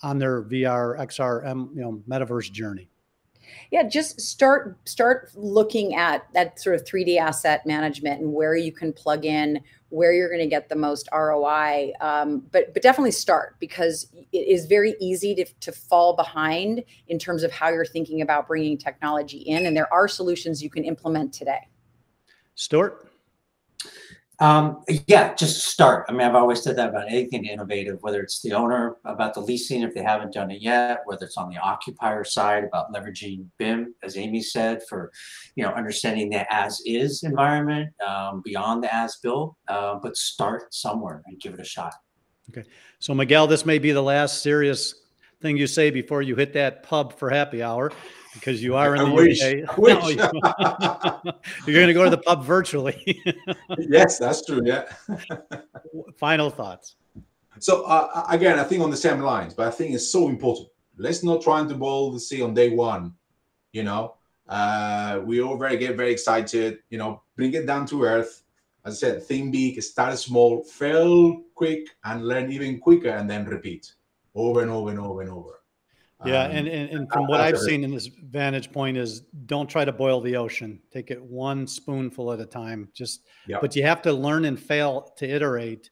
on 0.03 0.17
their 0.19 0.43
VR, 0.43 0.99
XR, 0.99 1.75
you 1.75 1.81
know, 1.81 2.01
metaverse 2.07 2.51
journey? 2.51 2.89
yeah 3.71 3.83
just 3.83 4.19
start 4.19 4.77
start 4.85 5.31
looking 5.35 5.95
at 5.95 6.27
that 6.33 6.59
sort 6.59 6.75
of 6.75 6.83
3d 6.83 7.17
asset 7.17 7.65
management 7.65 8.21
and 8.21 8.31
where 8.31 8.55
you 8.55 8.71
can 8.71 8.91
plug 8.93 9.25
in 9.25 9.59
where 9.89 10.11
you're 10.11 10.29
going 10.29 10.41
to 10.41 10.47
get 10.47 10.69
the 10.69 10.75
most 10.75 11.07
roi 11.13 11.91
um, 12.01 12.43
but 12.51 12.73
but 12.73 12.83
definitely 12.83 13.11
start 13.11 13.55
because 13.59 14.07
it 14.31 14.47
is 14.47 14.65
very 14.65 14.95
easy 14.99 15.33
to, 15.35 15.45
to 15.59 15.71
fall 15.71 16.15
behind 16.15 16.83
in 17.07 17.17
terms 17.17 17.43
of 17.43 17.51
how 17.51 17.69
you're 17.69 17.85
thinking 17.85 18.21
about 18.21 18.47
bringing 18.47 18.77
technology 18.77 19.37
in 19.39 19.65
and 19.65 19.75
there 19.75 19.91
are 19.93 20.07
solutions 20.07 20.61
you 20.61 20.69
can 20.69 20.83
implement 20.83 21.33
today. 21.33 21.67
Stuart 22.55 23.06
um, 24.39 24.83
yeah, 25.07 25.33
just 25.33 25.65
start. 25.65 26.05
I 26.07 26.11
mean, 26.11 26.21
I've 26.21 26.35
always 26.35 26.61
said 26.61 26.75
that 26.75 26.89
about 26.89 27.09
anything 27.09 27.45
innovative, 27.45 27.97
whether 28.01 28.21
it's 28.21 28.41
the 28.41 28.53
owner 28.53 28.97
about 29.03 29.33
the 29.33 29.39
leasing, 29.39 29.81
if 29.81 29.95
they 29.95 30.03
haven't 30.03 30.33
done 30.33 30.51
it 30.51 30.61
yet, 30.61 31.01
whether 31.05 31.25
it's 31.25 31.37
on 31.37 31.49
the 31.49 31.57
occupier 31.57 32.23
side 32.23 32.63
about 32.63 32.93
leveraging 32.93 33.47
BIM, 33.57 33.95
as 34.03 34.15
Amy 34.15 34.41
said, 34.41 34.81
for 34.87 35.11
you 35.55 35.63
know 35.63 35.71
understanding 35.71 36.29
the 36.29 36.51
as 36.53 36.81
is 36.85 37.23
environment 37.23 37.89
um, 38.07 38.41
beyond 38.45 38.83
the 38.83 38.93
as 38.93 39.15
built. 39.23 39.55
Uh, 39.67 39.95
but 39.95 40.15
start 40.15 40.73
somewhere 40.73 41.23
and 41.25 41.39
give 41.39 41.53
it 41.53 41.59
a 41.59 41.65
shot. 41.65 41.95
Okay, 42.49 42.67
so 42.99 43.13
Miguel, 43.15 43.47
this 43.47 43.65
may 43.65 43.79
be 43.79 43.91
the 43.91 44.03
last 44.03 44.43
serious 44.43 44.93
thing 45.41 45.57
you 45.57 45.67
say 45.67 45.89
before 45.89 46.21
you 46.21 46.35
hit 46.35 46.53
that 46.53 46.83
pub 46.83 47.17
for 47.17 47.29
happy 47.29 47.61
hour 47.61 47.91
because 48.39 48.63
you 48.63 48.75
are 48.75 48.95
in 48.95 49.03
the 49.03 49.11
wish, 49.11 49.41
UK. 49.41 49.77
Wish. 49.77 50.15
you're 51.65 51.75
going 51.75 51.87
to 51.87 51.93
go 51.93 52.03
to 52.03 52.09
the 52.09 52.21
pub 52.25 52.43
virtually. 52.43 53.21
yes, 53.77 54.17
that's 54.17 54.45
true. 54.45 54.61
Yeah. 54.63 54.83
Final 56.17 56.49
thoughts. 56.49 56.95
So 57.59 57.83
uh, 57.85 58.25
again, 58.29 58.59
I 58.59 58.63
think 58.63 58.83
on 58.83 58.91
the 58.91 58.97
same 58.97 59.19
lines, 59.19 59.53
but 59.53 59.67
I 59.67 59.71
think 59.71 59.93
it's 59.93 60.09
so 60.09 60.29
important. 60.29 60.69
Let's 60.97 61.23
not 61.23 61.41
try 61.41 61.65
to 61.65 61.75
boil 61.75 62.11
the 62.11 62.19
sea 62.19 62.41
on 62.41 62.53
day 62.53 62.69
one. 62.69 63.13
You 63.71 63.83
know, 63.83 64.15
uh, 64.47 65.21
we 65.23 65.41
all 65.41 65.57
very 65.57 65.77
get 65.77 65.97
very 65.97 66.11
excited. 66.11 66.79
You 66.89 66.97
know, 66.97 67.21
bring 67.35 67.53
it 67.53 67.65
down 67.65 67.85
to 67.87 68.03
earth. 68.03 68.43
As 68.85 69.03
I 69.03 69.07
said, 69.07 69.23
think 69.23 69.51
big, 69.51 69.81
start 69.83 70.17
small, 70.17 70.63
fail 70.63 71.41
quick, 71.55 71.89
and 72.05 72.25
learn 72.25 72.51
even 72.51 72.79
quicker, 72.79 73.09
and 73.09 73.29
then 73.29 73.45
repeat 73.45 73.93
over 74.33 74.61
and 74.61 74.71
over 74.71 74.91
and 74.91 74.99
over 74.99 75.21
and 75.21 75.31
over. 75.31 75.59
Yeah, 76.25 76.45
um, 76.45 76.51
and, 76.51 76.67
and, 76.67 76.89
and 76.89 77.11
from 77.11 77.27
what 77.27 77.41
I've 77.41 77.59
seen 77.59 77.83
in 77.83 77.91
this 77.91 78.07
vantage 78.07 78.71
point 78.71 78.97
is 78.97 79.21
don't 79.45 79.69
try 79.69 79.85
to 79.85 79.91
boil 79.91 80.19
the 80.19 80.35
ocean. 80.35 80.81
Take 80.91 81.11
it 81.11 81.21
one 81.21 81.67
spoonful 81.67 82.33
at 82.33 82.39
a 82.39 82.45
time. 82.45 82.89
Just, 82.93 83.27
yep. 83.45 83.61
but 83.61 83.75
you 83.75 83.83
have 83.83 84.01
to 84.01 84.13
learn 84.13 84.45
and 84.45 84.59
fail 84.59 85.13
to 85.17 85.29
iterate. 85.29 85.91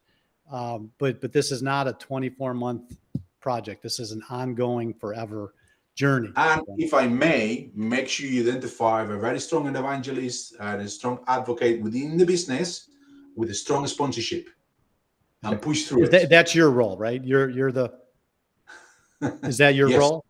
Um, 0.52 0.92
but 0.98 1.22
but 1.22 1.32
this 1.32 1.52
is 1.52 1.62
not 1.62 1.88
a 1.88 1.94
24 1.94 2.54
month 2.56 2.98
project. 3.40 3.84
This 3.84 4.00
is 4.00 4.12
an 4.12 4.24
ongoing, 4.30 4.94
forever 4.94 5.54
journey. 5.94 6.32
And 6.36 6.62
if 6.78 6.94
I 6.94 7.08
may, 7.08 7.70
make 7.74 8.08
sure 8.08 8.28
you 8.28 8.42
identify 8.42 9.04
a 9.04 9.06
very 9.06 9.40
strong 9.40 9.68
evangelist 9.68 10.56
and 10.60 10.82
a 10.82 10.90
strong 10.90 11.20
advocate 11.28 11.82
within 11.82 12.18
the 12.18 12.26
business 12.26 12.90
with 13.36 13.50
a 13.52 13.54
strong 13.54 13.86
sponsorship 13.88 14.50
and 15.44 15.62
push 15.62 15.84
through 15.84 16.08
that, 16.08 16.30
That's 16.30 16.56
your 16.56 16.72
role, 16.72 16.98
right? 16.98 17.24
You're 17.24 17.50
you're 17.50 17.72
the 17.72 17.94
is 19.44 19.58
that 19.58 19.76
your 19.76 19.90
yes. 19.90 20.00
role? 20.00 20.26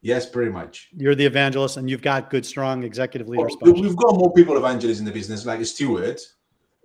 Yes, 0.00 0.26
pretty 0.26 0.50
much. 0.50 0.88
You're 0.96 1.14
the 1.14 1.26
evangelist, 1.26 1.76
and 1.76 1.90
you've 1.90 2.02
got 2.02 2.30
good, 2.30 2.46
strong 2.46 2.84
executive 2.84 3.28
leaders. 3.28 3.56
Well, 3.60 3.74
we've 3.74 3.96
got 3.96 4.14
more 4.14 4.32
people 4.32 4.56
evangelists 4.56 5.00
in 5.00 5.04
the 5.04 5.10
business, 5.10 5.44
like 5.44 5.64
Stuart, 5.66 6.20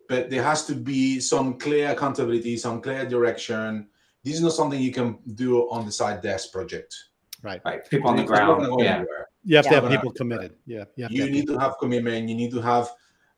but 0.09 0.29
there 0.29 0.41
has 0.43 0.65
to 0.65 0.75
be 0.75 1.19
some 1.19 1.59
clear 1.59 1.91
accountability, 1.91 2.57
some 2.57 2.81
clear 2.81 3.05
direction. 3.05 3.87
This 4.23 4.35
is 4.35 4.41
not 4.41 4.53
something 4.53 4.79
you 4.79 4.91
can 4.91 5.19
do 5.35 5.69
on 5.69 5.85
the 5.85 5.91
side 5.91 6.21
desk 6.21 6.51
project. 6.51 6.95
Right. 7.43 7.61
Right. 7.65 7.87
People 7.89 8.09
on 8.09 8.15
the 8.15 8.23
ground. 8.23 8.65
Yeah. 8.79 8.95
Anywhere. 8.95 9.27
You 9.43 9.57
have 9.57 9.65
yeah. 9.65 9.71
to 9.71 9.81
have 9.81 9.91
people 9.91 10.11
committed. 10.11 10.55
Yeah. 10.65 10.85
You, 10.95 11.07
you 11.09 11.29
need 11.29 11.41
people. 11.41 11.55
to 11.55 11.61
have 11.61 11.77
commitment. 11.77 12.29
You 12.29 12.35
need 12.35 12.51
to 12.51 12.61
have 12.61 12.89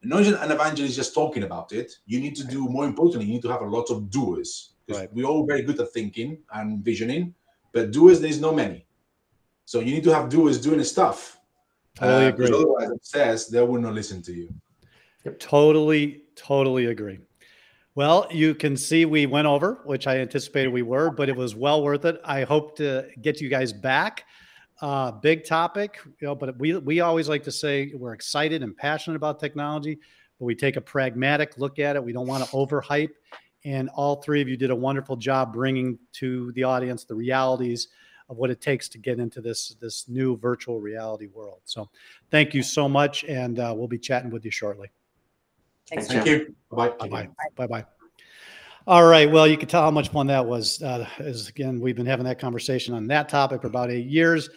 not 0.04 0.24
just 0.24 0.42
an 0.42 0.52
evangelist 0.52 0.96
just 0.96 1.14
talking 1.14 1.44
about 1.44 1.72
it. 1.72 1.92
You 2.06 2.20
need 2.20 2.36
to 2.36 2.44
right. 2.44 2.52
do 2.52 2.70
more 2.70 2.86
importantly, 2.86 3.26
you 3.26 3.34
need 3.34 3.42
to 3.42 3.50
have 3.50 3.62
a 3.62 3.66
lot 3.66 3.90
of 3.90 4.10
doers. 4.12 4.74
Because 4.86 5.02
right. 5.02 5.14
we're 5.14 5.26
all 5.26 5.46
very 5.46 5.64
good 5.64 5.80
at 5.80 5.92
thinking 5.92 6.38
and 6.54 6.86
visioning 6.86 7.34
but 7.76 7.92
doers, 7.92 8.22
there's 8.22 8.40
no 8.40 8.54
many. 8.54 8.86
So 9.66 9.82
you 9.82 9.94
need 9.94 10.06
to 10.06 10.14
have 10.16 10.30
doers 10.30 10.62
doing 10.62 10.78
the 10.78 10.86
stuff. 10.86 11.38
Totally 11.96 12.26
uh, 12.26 12.30
agree. 12.30 12.48
Otherwise, 12.48 12.90
it 12.90 13.06
says 13.06 13.48
they 13.50 13.62
will 13.62 13.82
not 13.82 13.94
listen 13.94 14.22
to 14.24 14.34
you. 14.34 14.50
Totally, 15.40 16.24
totally 16.36 16.86
agree. 16.86 17.20
Well, 17.94 18.28
you 18.32 18.56
can 18.56 18.78
see 18.78 19.04
we 19.06 19.26
went 19.26 19.48
over, 19.48 19.82
which 19.84 20.08
I 20.08 20.20
anticipated 20.20 20.70
we 20.70 20.84
were, 20.84 21.12
but 21.12 21.28
it 21.28 21.36
was 21.36 21.54
well 21.54 21.84
worth 21.84 22.06
it. 22.06 22.22
I 22.24 22.44
hope 22.44 22.78
to 22.78 23.08
get 23.22 23.42
you 23.42 23.50
guys 23.50 23.74
back. 23.74 24.24
Uh, 24.82 25.12
big 25.12 25.46
topic, 25.46 26.00
you 26.06 26.28
know, 26.28 26.36
but 26.36 26.58
we 26.58 26.78
we 26.78 27.02
always 27.02 27.28
like 27.28 27.44
to 27.44 27.52
say 27.52 27.92
we're 27.94 28.14
excited 28.14 28.64
and 28.64 28.76
passionate 28.76 29.16
about 29.16 29.40
technology, 29.40 29.98
but 30.40 30.46
we 30.46 30.56
take 30.56 30.76
a 30.78 30.82
pragmatic 30.82 31.58
look 31.58 31.80
at 31.80 31.96
it. 31.96 32.04
We 32.04 32.14
don't 32.14 32.28
want 32.28 32.44
to 32.44 32.50
overhype 32.52 33.12
and 33.66 33.90
all 33.90 34.22
three 34.22 34.42
of 34.42 34.48
you 34.48 34.56
did 34.56 34.70
a 34.70 34.76
wonderful 34.76 35.18
job 35.18 35.52
bringing 35.52 36.00
to 36.14 36.52
the 36.54 36.64
audience 36.64 37.04
the 37.04 37.16
realities 37.16 37.90
of 38.30 38.38
what 38.38 38.50
it 38.50 38.62
takes 38.62 38.88
to 38.90 38.98
get 38.98 39.20
into 39.20 39.42
this 39.42 39.76
this 39.82 40.08
new 40.08 40.38
virtual 40.38 40.80
reality 40.80 41.28
world. 41.28 41.60
So, 41.66 41.90
thank 42.32 42.54
you 42.54 42.64
so 42.64 42.88
much, 42.88 43.24
and 43.26 43.60
uh, 43.60 43.74
we'll 43.76 43.88
be 43.88 44.00
chatting 44.00 44.32
with 44.32 44.46
you 44.46 44.52
shortly. 44.52 44.90
Thanks. 45.90 46.08
Thank 46.08 46.26
you. 46.26 46.56
Bye 46.72 46.90
bye. 46.90 47.28
Bye 47.56 47.68
bye. 47.68 47.86
All 48.88 49.06
right. 49.06 49.30
Well, 49.30 49.48
you 49.48 49.58
can 49.58 49.68
tell 49.68 49.82
how 49.82 49.92
much 49.92 50.10
fun 50.10 50.28
that 50.28 50.46
was. 50.46 50.82
Uh, 50.82 51.08
as 51.18 51.48
again, 51.48 51.80
we've 51.80 51.96
been 51.96 52.06
having 52.06 52.26
that 52.26 52.40
conversation 52.40 52.94
on 52.94 53.08
that 53.08 53.30
topic 53.30 53.62
for 53.62 53.68
about 53.68 53.90
eight 53.90 54.06
years 54.06 54.50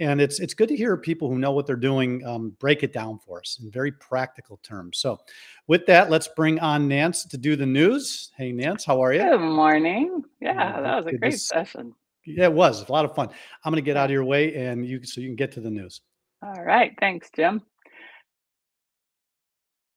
and 0.00 0.20
it's 0.20 0.40
it's 0.40 0.54
good 0.54 0.68
to 0.68 0.76
hear 0.76 0.96
people 0.96 1.28
who 1.28 1.38
know 1.38 1.52
what 1.52 1.66
they're 1.66 1.76
doing 1.76 2.24
um, 2.26 2.56
break 2.58 2.82
it 2.82 2.92
down 2.92 3.18
for 3.18 3.38
us 3.38 3.60
in 3.62 3.70
very 3.70 3.92
practical 3.92 4.58
terms. 4.62 4.98
So, 4.98 5.20
with 5.68 5.86
that, 5.86 6.10
let's 6.10 6.28
bring 6.28 6.58
on 6.58 6.88
Nance 6.88 7.24
to 7.26 7.38
do 7.38 7.54
the 7.54 7.66
news. 7.66 8.32
Hey, 8.36 8.50
Nance, 8.50 8.84
how 8.84 9.00
are 9.02 9.12
you? 9.12 9.20
Good 9.20 9.38
morning. 9.38 10.24
Yeah, 10.40 10.80
that 10.80 10.96
was 10.96 11.06
a 11.06 11.16
great 11.16 11.38
session. 11.38 11.94
Yeah, 12.26 12.44
it 12.44 12.52
was 12.52 12.88
a 12.88 12.92
lot 12.92 13.04
of 13.04 13.14
fun. 13.14 13.28
I'm 13.64 13.72
going 13.72 13.82
to 13.82 13.86
get 13.86 13.96
out 13.96 14.06
of 14.06 14.10
your 14.10 14.24
way, 14.24 14.54
and 14.54 14.86
you 14.86 15.04
so 15.04 15.20
you 15.20 15.28
can 15.28 15.36
get 15.36 15.52
to 15.52 15.60
the 15.60 15.70
news. 15.70 16.00
All 16.42 16.64
right, 16.64 16.92
thanks, 16.98 17.28
Jim. 17.36 17.62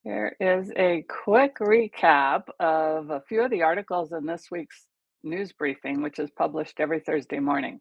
Here 0.04 0.36
is 0.42 0.70
a 0.76 1.06
quick 1.08 1.60
recap 1.60 2.44
of 2.60 3.10
a 3.10 3.22
few 3.22 3.42
of 3.42 3.52
the 3.52 3.62
articles 3.62 4.12
in 4.12 4.26
this 4.26 4.52
week's 4.52 4.86
news 5.24 5.54
briefing, 5.54 6.02
which 6.02 6.20
is 6.20 6.30
published 6.32 6.82
every 6.82 7.00
Thursday 7.00 7.40
morning. 7.40 7.80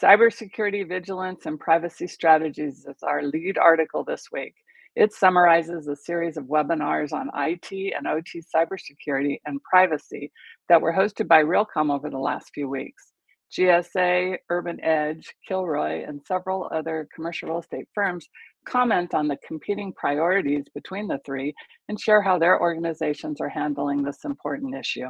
Cybersecurity 0.00 0.88
Vigilance 0.88 1.46
and 1.46 1.58
Privacy 1.58 2.06
Strategies 2.06 2.86
is 2.86 3.02
our 3.02 3.22
lead 3.22 3.58
article 3.58 4.04
this 4.04 4.28
week. 4.32 4.54
It 4.96 5.12
summarizes 5.12 5.86
a 5.86 5.96
series 5.96 6.36
of 6.36 6.44
webinars 6.44 7.12
on 7.12 7.30
IT 7.34 7.94
and 7.96 8.06
OT 8.06 8.42
cybersecurity 8.54 9.40
and 9.46 9.62
privacy 9.62 10.32
that 10.68 10.80
were 10.80 10.92
hosted 10.92 11.28
by 11.28 11.42
Realcomm 11.42 11.94
over 11.94 12.10
the 12.10 12.18
last 12.18 12.50
few 12.54 12.68
weeks. 12.68 13.12
GSA, 13.52 14.38
Urban 14.48 14.82
Edge, 14.82 15.34
Kilroy, 15.46 16.04
and 16.06 16.20
several 16.24 16.68
other 16.72 17.08
commercial 17.14 17.48
real 17.48 17.58
estate 17.58 17.88
firms 17.94 18.28
comment 18.64 19.14
on 19.14 19.26
the 19.26 19.38
competing 19.46 19.92
priorities 19.92 20.64
between 20.74 21.08
the 21.08 21.18
three 21.24 21.54
and 21.88 21.98
share 21.98 22.22
how 22.22 22.38
their 22.38 22.60
organizations 22.60 23.40
are 23.40 23.48
handling 23.48 24.02
this 24.02 24.24
important 24.24 24.74
issue. 24.76 25.08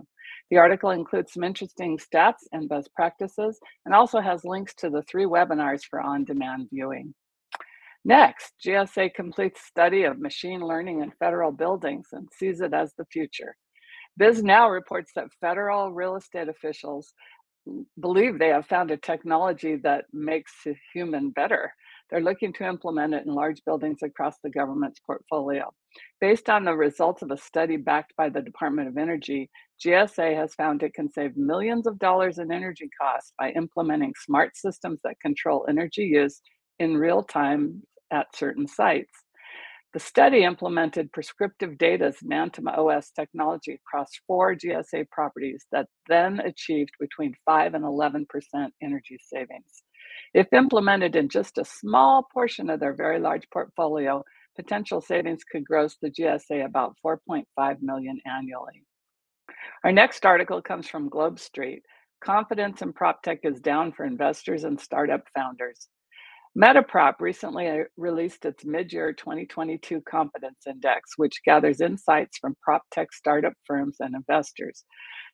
The 0.50 0.58
article 0.58 0.90
includes 0.90 1.32
some 1.32 1.44
interesting 1.44 1.98
stats 1.98 2.42
and 2.52 2.68
best 2.68 2.92
practices 2.94 3.58
and 3.86 3.94
also 3.94 4.20
has 4.20 4.44
links 4.44 4.74
to 4.76 4.90
the 4.90 5.02
three 5.02 5.24
webinars 5.24 5.82
for 5.88 6.00
on-demand 6.00 6.68
viewing. 6.72 7.14
Next, 8.04 8.54
GSA 8.64 9.14
completes 9.14 9.60
study 9.62 10.04
of 10.04 10.18
machine 10.18 10.60
learning 10.60 11.02
in 11.02 11.12
federal 11.18 11.52
buildings 11.52 12.08
and 12.12 12.28
sees 12.32 12.60
it 12.60 12.72
as 12.72 12.92
the 12.96 13.04
future. 13.12 13.54
Bisnow 14.20 14.72
reports 14.72 15.12
that 15.14 15.32
federal 15.40 15.92
real 15.92 16.16
estate 16.16 16.48
officials 16.48 17.12
believe 18.00 18.38
they 18.38 18.48
have 18.48 18.66
found 18.66 18.90
a 18.90 18.96
technology 18.96 19.76
that 19.76 20.06
makes 20.12 20.52
a 20.66 20.74
human 20.92 21.30
better. 21.30 21.72
They're 22.10 22.20
looking 22.20 22.52
to 22.54 22.66
implement 22.66 23.14
it 23.14 23.24
in 23.26 23.32
large 23.32 23.62
buildings 23.64 24.02
across 24.02 24.34
the 24.42 24.50
government's 24.50 24.98
portfolio. 25.00 25.70
Based 26.20 26.50
on 26.50 26.64
the 26.64 26.74
results 26.74 27.22
of 27.22 27.30
a 27.30 27.36
study 27.36 27.76
backed 27.76 28.14
by 28.16 28.30
the 28.30 28.42
Department 28.42 28.88
of 28.88 28.96
Energy, 28.96 29.50
GSA 29.84 30.36
has 30.36 30.54
found 30.54 30.82
it 30.82 30.94
can 30.94 31.10
save 31.10 31.36
millions 31.36 31.86
of 31.86 31.98
dollars 31.98 32.38
in 32.38 32.52
energy 32.52 32.90
costs 33.00 33.32
by 33.38 33.50
implementing 33.52 34.12
smart 34.24 34.56
systems 34.56 35.00
that 35.04 35.20
control 35.20 35.66
energy 35.68 36.04
use 36.04 36.42
in 36.78 36.96
real 36.96 37.22
time 37.22 37.82
at 38.12 38.34
certain 38.36 38.68
sites. 38.68 39.12
The 39.92 40.00
study 40.00 40.44
implemented 40.44 41.10
prescriptive 41.12 41.76
data's 41.76 42.18
Nantum 42.22 42.68
OS 42.68 43.10
technology 43.10 43.74
across 43.74 44.08
four 44.26 44.54
GSA 44.54 45.08
properties 45.10 45.66
that 45.72 45.88
then 46.08 46.38
achieved 46.40 46.92
between 47.00 47.34
5 47.44 47.74
and 47.74 47.84
11% 47.84 48.26
energy 48.82 49.18
savings. 49.20 49.82
If 50.32 50.52
implemented 50.52 51.16
in 51.16 51.28
just 51.28 51.58
a 51.58 51.64
small 51.64 52.28
portion 52.32 52.70
of 52.70 52.78
their 52.78 52.94
very 52.94 53.18
large 53.18 53.48
portfolio, 53.52 54.22
potential 54.54 55.00
savings 55.00 55.42
could 55.50 55.64
gross 55.64 55.96
the 56.00 56.10
GSA 56.10 56.64
about 56.64 56.94
4.5 57.04 57.82
million 57.82 58.20
annually. 58.26 58.84
Our 59.85 59.92
next 59.92 60.27
article 60.27 60.62
comes 60.62 60.88
from 60.88 61.09
Globe 61.09 61.38
Street. 61.38 61.83
Confidence 62.23 62.83
in 62.83 62.92
prop 62.92 63.23
tech 63.23 63.40
is 63.44 63.61
down 63.61 63.92
for 63.92 64.05
investors 64.05 64.64
and 64.64 64.79
startup 64.81 65.23
founders. 65.35 65.88
Metaprop 66.59 67.14
recently 67.20 67.68
uh, 67.68 67.85
released 67.96 68.44
its 68.44 68.64
mid-year 68.64 69.12
2022 69.12 70.01
confidence 70.03 70.66
index, 70.68 71.12
which 71.16 71.44
gathers 71.44 71.81
insights 71.81 72.38
from 72.38 72.57
prop 72.61 72.83
tech 72.90 73.12
startup 73.12 73.53
firms 73.66 73.96
and 74.01 74.14
investors. 74.16 74.85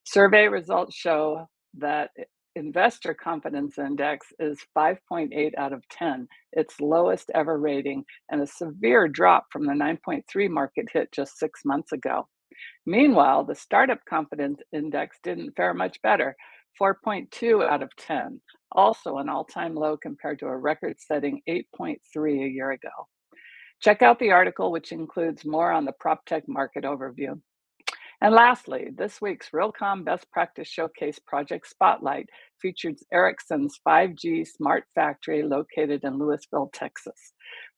Survey 0.04 0.46
results 0.46 0.94
show 0.94 1.48
that 1.78 2.10
investor 2.54 3.14
confidence 3.14 3.78
index 3.78 4.26
is 4.38 4.58
5.8 4.76 5.52
out 5.56 5.72
of 5.72 5.86
10, 5.88 6.28
its 6.52 6.80
lowest 6.80 7.30
ever 7.34 7.58
rating, 7.58 8.04
and 8.30 8.42
a 8.42 8.46
severe 8.46 9.08
drop 9.08 9.46
from 9.50 9.66
the 9.66 9.72
9.3 9.72 10.50
market 10.50 10.86
hit 10.92 11.10
just 11.12 11.38
six 11.38 11.62
months 11.64 11.92
ago. 11.92 12.28
Meanwhile, 12.84 13.44
the 13.44 13.54
startup 13.54 14.04
confidence 14.08 14.60
index 14.72 15.18
didn't 15.22 15.56
fare 15.56 15.74
much 15.74 16.00
better, 16.02 16.36
4.2 16.80 17.66
out 17.66 17.82
of 17.82 17.94
10, 17.96 18.40
also 18.72 19.16
an 19.18 19.28
all 19.28 19.44
time 19.44 19.74
low 19.74 19.96
compared 19.96 20.38
to 20.40 20.46
a 20.46 20.56
record 20.56 20.96
setting 20.98 21.40
8.3 21.48 21.98
a 22.44 22.48
year 22.48 22.72
ago. 22.72 22.90
Check 23.80 24.02
out 24.02 24.18
the 24.18 24.30
article, 24.30 24.72
which 24.72 24.92
includes 24.92 25.44
more 25.44 25.70
on 25.70 25.84
the 25.84 25.92
prop 25.92 26.24
tech 26.26 26.44
market 26.48 26.84
overview. 26.84 27.40
And 28.22 28.34
lastly, 28.34 28.88
this 28.96 29.20
week's 29.20 29.50
Realcomm 29.50 30.02
Best 30.02 30.30
Practice 30.32 30.68
Showcase 30.68 31.18
Project 31.18 31.68
Spotlight 31.68 32.30
featured 32.62 32.96
Ericsson's 33.12 33.78
5G 33.86 34.46
smart 34.46 34.84
factory 34.94 35.42
located 35.42 36.02
in 36.02 36.18
Lewisville, 36.18 36.72
Texas. 36.72 37.34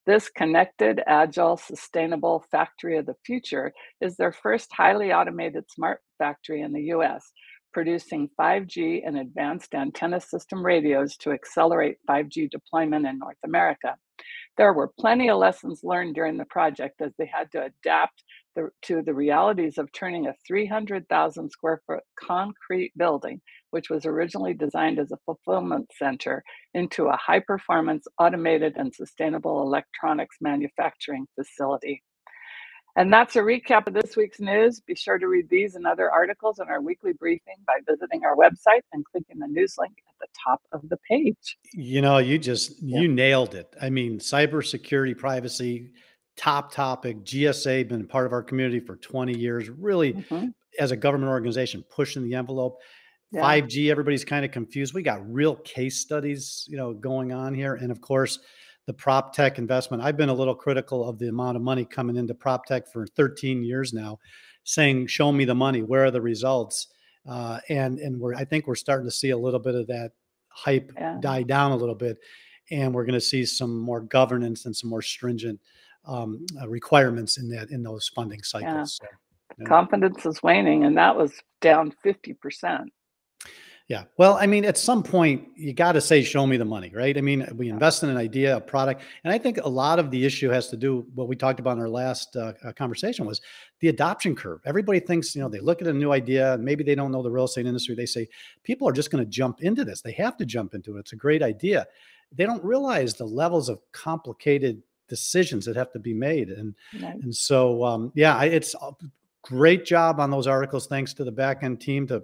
This 0.09 0.31
connected, 0.31 1.03
agile, 1.07 1.59
sustainable 1.59 2.43
factory 2.51 2.97
of 2.97 3.05
the 3.05 3.17
future 3.27 3.75
is 4.01 4.17
their 4.17 4.33
first 4.33 4.73
highly 4.73 5.13
automated 5.13 5.71
smart 5.71 6.01
factory 6.17 6.63
in 6.63 6.73
the 6.73 6.85
US, 6.95 7.31
producing 7.75 8.31
5G 8.41 9.03
and 9.07 9.19
advanced 9.19 9.75
antenna 9.75 10.19
system 10.19 10.65
radios 10.65 11.19
to 11.19 11.33
accelerate 11.33 11.99
5G 12.09 12.49
deployment 12.49 13.07
in 13.07 13.19
North 13.19 13.37
America. 13.45 13.97
There 14.57 14.73
were 14.73 14.95
plenty 14.99 15.29
of 15.29 15.37
lessons 15.37 15.85
learned 15.85 16.15
during 16.15 16.39
the 16.39 16.47
project 16.47 17.03
as 17.03 17.13
they 17.19 17.27
had 17.27 17.53
to 17.53 17.67
adapt 17.67 18.25
the, 18.59 18.71
to 18.83 19.03
the 19.03 19.15
realities 19.15 19.79
of 19.79 19.91
turning 19.93 20.27
a 20.27 20.35
300,000 20.47 21.51
square 21.51 21.81
foot 21.87 22.03
concrete 22.19 22.93
building, 22.97 23.41
which 23.71 23.89
was 23.89 24.05
originally 24.05 24.53
designed 24.53 24.99
as 24.99 25.13
a 25.13 25.19
fulfillment 25.25 25.89
center, 25.97 26.43
into 26.75 27.07
a 27.07 27.17
high 27.17 27.41
performance, 27.41 28.07
automated, 28.19 28.75
and 28.77 28.93
sustainable 28.93 29.63
electronics 29.63 30.37
manufacturing 30.41 31.27
facility. 31.37 32.03
And 32.97 33.13
that's 33.13 33.37
a 33.37 33.41
recap 33.41 33.87
of 33.87 33.95
this 33.95 34.17
week's 34.17 34.41
news. 34.41 34.81
Be 34.81 34.97
sure 34.97 35.19
to 35.19 35.29
read 35.29 35.49
these 35.49 35.77
and 35.77 35.87
other 35.87 36.11
articles 36.11 36.59
in 36.59 36.67
our 36.67 36.81
weekly 36.81 37.13
briefing 37.13 37.55
by 37.65 37.75
visiting 37.89 38.25
our 38.25 38.35
website 38.35 38.81
and 38.93 39.05
clicking 39.05 39.39
the 39.39 39.47
news 39.47 39.77
link 39.79 39.93
at 40.09 40.15
the 40.21 40.27
top 40.45 40.61
of 40.73 40.89
the 40.89 40.99
page. 41.09 41.59
You 41.73 42.03
know, 42.03 42.19
you 42.19 42.39
just 42.39 42.83
yeah. 42.83 42.99
you 42.99 43.07
nailed 43.07 43.55
it. 43.55 43.73
I 43.81 43.91
mean, 43.91 44.19
cybersecurity, 44.19 45.17
privacy, 45.17 45.93
top 46.39 46.73
topic. 46.73 47.25
GSA 47.25 47.89
been 47.89 48.07
part 48.07 48.25
of 48.25 48.33
our 48.33 48.43
community 48.43 48.81
for 48.81 48.97
20 48.97 49.37
years, 49.37 49.69
really 49.69 50.15
mm-hmm. 50.15 50.47
as 50.79 50.93
a 50.93 50.97
government 50.97 51.31
organization 51.31 51.85
pushing 51.91 52.23
the 52.23 52.35
envelope. 52.35 52.79
Yeah. 53.31 53.43
5G, 53.43 53.91
everybody's 53.91 54.25
kind 54.25 54.45
of 54.45 54.53
confused. 54.53 54.95
We 54.95 55.03
got 55.03 55.21
real 55.31 55.57
case 55.57 56.01
studies, 56.01 56.65
you 56.69 56.79
know, 56.79 56.95
going 56.95 57.33
on 57.33 57.53
here. 57.53 57.75
And 57.75 57.91
of 57.91 58.01
course, 58.01 58.39
the 58.87 58.95
prop 58.95 59.35
tech 59.35 59.59
investment. 59.59 60.03
I've 60.03 60.17
been 60.17 60.31
a 60.31 60.35
little 60.35 60.55
critical 60.55 61.07
of 61.07 61.19
the 61.19 61.29
amount 61.29 61.57
of 61.57 61.63
money 61.63 61.85
coming 61.85 62.17
into 62.17 62.33
prop 62.33 62.65
tech 62.65 62.91
for 62.91 63.07
13 63.07 63.63
years 63.63 63.93
now, 63.93 64.19
saying, 64.65 65.09
"Show 65.09 65.31
me 65.31 65.45
the 65.45 65.55
money. 65.55 65.83
Where 65.83 66.07
are 66.07 66.11
the 66.11 66.23
results?" 66.23 66.87
Uh, 67.29 67.61
and 67.69 67.99
and 67.99 68.19
we're 68.19 68.35
I 68.35 68.47
think 68.47 68.67
we're 68.67 68.75
starting 68.77 69.07
to 69.07 69.15
see 69.15 69.29
a 69.29 69.37
little 69.37 69.61
bit 69.61 69.75
of 69.75 69.87
that 69.89 70.13
hype 70.49 70.91
yeah. 70.97 71.19
die 71.21 71.43
down 71.43 71.73
a 71.73 71.77
little 71.77 71.95
bit, 71.95 72.17
and 72.71 72.95
we're 72.95 73.05
going 73.05 73.13
to 73.13 73.21
see 73.21 73.45
some 73.45 73.79
more 73.79 74.01
governance 74.01 74.65
and 74.65 74.75
some 74.75 74.89
more 74.89 75.03
stringent 75.03 75.61
um, 76.09 76.45
uh, 76.61 76.69
requirements 76.69 77.39
in 77.39 77.49
that 77.51 77.71
in 77.71 77.83
those 77.83 78.09
funding 78.09 78.43
cycles. 78.43 78.99
Yeah. 79.03 79.09
So, 79.09 79.17
you 79.59 79.65
know. 79.65 79.69
Confidence 79.69 80.27
is 80.27 80.43
waning, 80.43 80.85
and 80.85 80.97
that 80.97 81.17
was 81.17 81.33
down 81.61 81.93
50 82.03 82.35
percent. 82.35 82.93
Yeah. 83.89 84.05
Well, 84.19 84.37
I 84.39 84.47
mean, 84.47 84.67
at 84.67 84.77
some 84.77 85.03
point, 85.03 85.49
you 85.57 85.73
got 85.73 85.93
to 85.93 86.03
say, 86.03 86.23
show 86.23 86.47
me 86.47 86.59
the 86.59 86.65
money, 86.65 86.93
right? 86.95 87.17
I 87.17 87.23
mean, 87.23 87.49
we 87.57 87.71
invest 87.71 88.03
in 88.03 88.11
an 88.11 88.19
idea, 88.19 88.59
a 88.59 88.61
product. 88.61 89.01
And 89.25 89.33
I 89.33 89.39
think 89.39 89.57
a 89.57 89.69
lot 89.69 89.99
of 89.99 90.11
the 90.11 90.27
issue 90.27 90.51
has 90.51 90.69
to 90.69 90.77
do 90.77 91.07
what 91.15 91.27
we 91.27 91.35
talked 91.35 91.59
about 91.59 91.79
in 91.79 91.81
our 91.81 91.89
last 91.89 92.37
uh, 92.37 92.53
uh, 92.63 92.73
conversation 92.73 93.25
was 93.25 93.41
the 93.81 93.89
adoption 93.89 94.37
curve. 94.37 94.61
Everybody 94.67 95.01
thinks, 95.01 95.35
you 95.35 95.41
know, 95.41 95.49
they 95.49 95.61
look 95.61 95.81
at 95.81 95.89
a 95.89 95.93
new 95.93 96.13
idea, 96.13 96.59
maybe 96.61 96.85
they 96.85 96.95
don't 96.95 97.11
know 97.11 97.23
the 97.23 97.31
real 97.31 97.47
estate 97.47 97.65
industry. 97.65 97.95
They 97.95 98.05
say, 98.05 98.29
people 98.63 98.87
are 98.87 98.93
just 98.93 99.11
going 99.11 99.25
to 99.25 99.31
jump 99.31 99.63
into 99.63 99.87
this. 99.87 100.03
They 100.03 100.13
have 100.13 100.37
to 100.37 100.45
jump 100.45 100.75
into 100.75 100.99
it. 100.99 101.01
It's 101.01 101.15
a 101.15 101.17
great 101.17 101.43
idea. 101.43 101.87
They 102.31 102.45
don't 102.45 102.63
realize 102.63 103.15
the 103.15 103.25
levels 103.25 103.71
of 103.71 103.81
complicated 103.93 104.83
decisions 105.09 105.65
that 105.65 105.77
have 105.77 105.91
to 105.93 105.99
be 105.99 106.15
made 106.15 106.51
and 106.51 106.75
and 107.03 107.35
so 107.35 107.85
um, 107.85 108.13
yeah 108.15 108.43
it's 108.43 108.75
a 108.75 108.93
great 109.49 109.85
job 109.85 110.21
on 110.21 110.31
those 110.31 110.47
articles. 110.47 110.87
Thanks 110.87 111.15
to 111.15 111.25
the 111.25 111.33
back 111.33 111.63
end 111.63 111.81
team, 111.81 112.07
to 112.09 112.23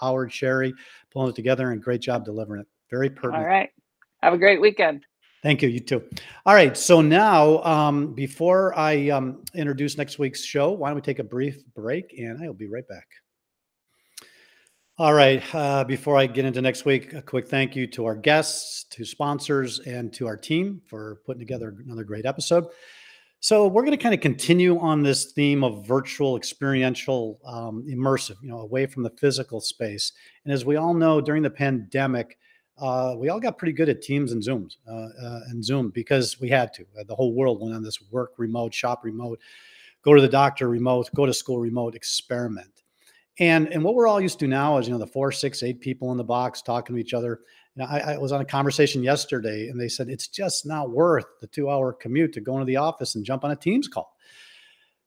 Howard, 0.00 0.32
Sherry, 0.32 0.72
pulling 1.10 1.30
it 1.30 1.36
together, 1.36 1.70
and 1.70 1.82
great 1.82 2.00
job 2.00 2.24
delivering 2.24 2.60
it. 2.60 2.66
Very 2.90 3.10
pertinent. 3.10 3.42
All 3.42 3.48
right. 3.48 3.70
Have 4.22 4.34
a 4.34 4.38
great 4.38 4.60
weekend. 4.60 5.04
Thank 5.42 5.60
you. 5.62 5.68
You 5.68 5.80
too. 5.80 6.02
All 6.46 6.54
right. 6.54 6.76
So 6.76 7.02
now, 7.02 7.62
um, 7.64 8.14
before 8.14 8.76
I 8.78 9.10
um, 9.10 9.42
introduce 9.54 9.98
next 9.98 10.18
week's 10.18 10.42
show, 10.42 10.70
why 10.70 10.88
don't 10.88 10.96
we 10.96 11.02
take 11.02 11.18
a 11.18 11.24
brief 11.24 11.62
break 11.74 12.14
and 12.18 12.42
I'll 12.42 12.54
be 12.54 12.68
right 12.68 12.86
back. 12.88 13.06
All 14.96 15.12
right. 15.12 15.42
Uh, 15.52 15.82
before 15.82 16.16
I 16.16 16.28
get 16.28 16.44
into 16.44 16.62
next 16.62 16.84
week, 16.84 17.14
a 17.14 17.20
quick 17.20 17.48
thank 17.48 17.74
you 17.74 17.84
to 17.88 18.04
our 18.04 18.14
guests, 18.14 18.84
to 18.90 19.04
sponsors, 19.04 19.80
and 19.80 20.12
to 20.12 20.28
our 20.28 20.36
team 20.36 20.80
for 20.86 21.20
putting 21.26 21.40
together 21.40 21.74
another 21.84 22.04
great 22.04 22.24
episode. 22.24 22.66
So 23.40 23.66
we're 23.66 23.82
going 23.82 23.98
to 23.98 24.00
kind 24.00 24.14
of 24.14 24.20
continue 24.20 24.78
on 24.78 25.02
this 25.02 25.32
theme 25.32 25.64
of 25.64 25.84
virtual, 25.84 26.36
experiential, 26.36 27.40
um, 27.44 27.84
immersive, 27.90 28.36
you 28.40 28.48
know, 28.50 28.60
away 28.60 28.86
from 28.86 29.02
the 29.02 29.10
physical 29.10 29.60
space. 29.60 30.12
And 30.44 30.54
as 30.54 30.64
we 30.64 30.76
all 30.76 30.94
know, 30.94 31.20
during 31.20 31.42
the 31.42 31.50
pandemic, 31.50 32.38
uh, 32.78 33.16
we 33.18 33.30
all 33.30 33.40
got 33.40 33.58
pretty 33.58 33.72
good 33.72 33.88
at 33.88 34.00
Teams 34.00 34.30
and 34.30 34.40
Zooms 34.40 34.76
uh, 34.88 35.08
uh, 35.20 35.40
and 35.48 35.64
Zoom 35.64 35.90
because 35.90 36.38
we 36.38 36.48
had 36.48 36.72
to. 36.72 36.82
Uh, 36.96 37.02
the 37.02 37.16
whole 37.16 37.34
world 37.34 37.60
went 37.60 37.74
on 37.74 37.82
this 37.82 38.00
work 38.12 38.34
remote, 38.36 38.72
shop 38.72 39.02
remote, 39.02 39.40
go 40.02 40.14
to 40.14 40.22
the 40.22 40.28
doctor 40.28 40.68
remote, 40.68 41.10
go 41.16 41.26
to 41.26 41.34
school 41.34 41.58
remote, 41.58 41.96
experiment. 41.96 42.73
And 43.40 43.68
and 43.68 43.82
what 43.82 43.94
we're 43.94 44.06
all 44.06 44.20
used 44.20 44.38
to 44.40 44.46
now 44.46 44.78
is 44.78 44.86
you 44.86 44.92
know 44.92 44.98
the 44.98 45.06
four, 45.06 45.32
six, 45.32 45.62
eight 45.62 45.80
people 45.80 46.12
in 46.12 46.16
the 46.16 46.24
box 46.24 46.62
talking 46.62 46.94
to 46.94 47.00
each 47.00 47.14
other. 47.14 47.40
You 47.74 47.82
know, 47.82 47.88
I, 47.88 48.14
I, 48.14 48.18
was 48.18 48.30
on 48.30 48.40
a 48.40 48.44
conversation 48.44 49.02
yesterday, 49.02 49.68
and 49.68 49.80
they 49.80 49.88
said 49.88 50.08
it's 50.08 50.28
just 50.28 50.64
not 50.64 50.90
worth 50.90 51.24
the 51.40 51.48
two-hour 51.48 51.94
commute 51.94 52.32
to 52.34 52.40
go 52.40 52.54
into 52.54 52.66
the 52.66 52.76
office 52.76 53.16
and 53.16 53.24
jump 53.24 53.44
on 53.44 53.50
a 53.50 53.56
Teams 53.56 53.88
call. 53.88 54.14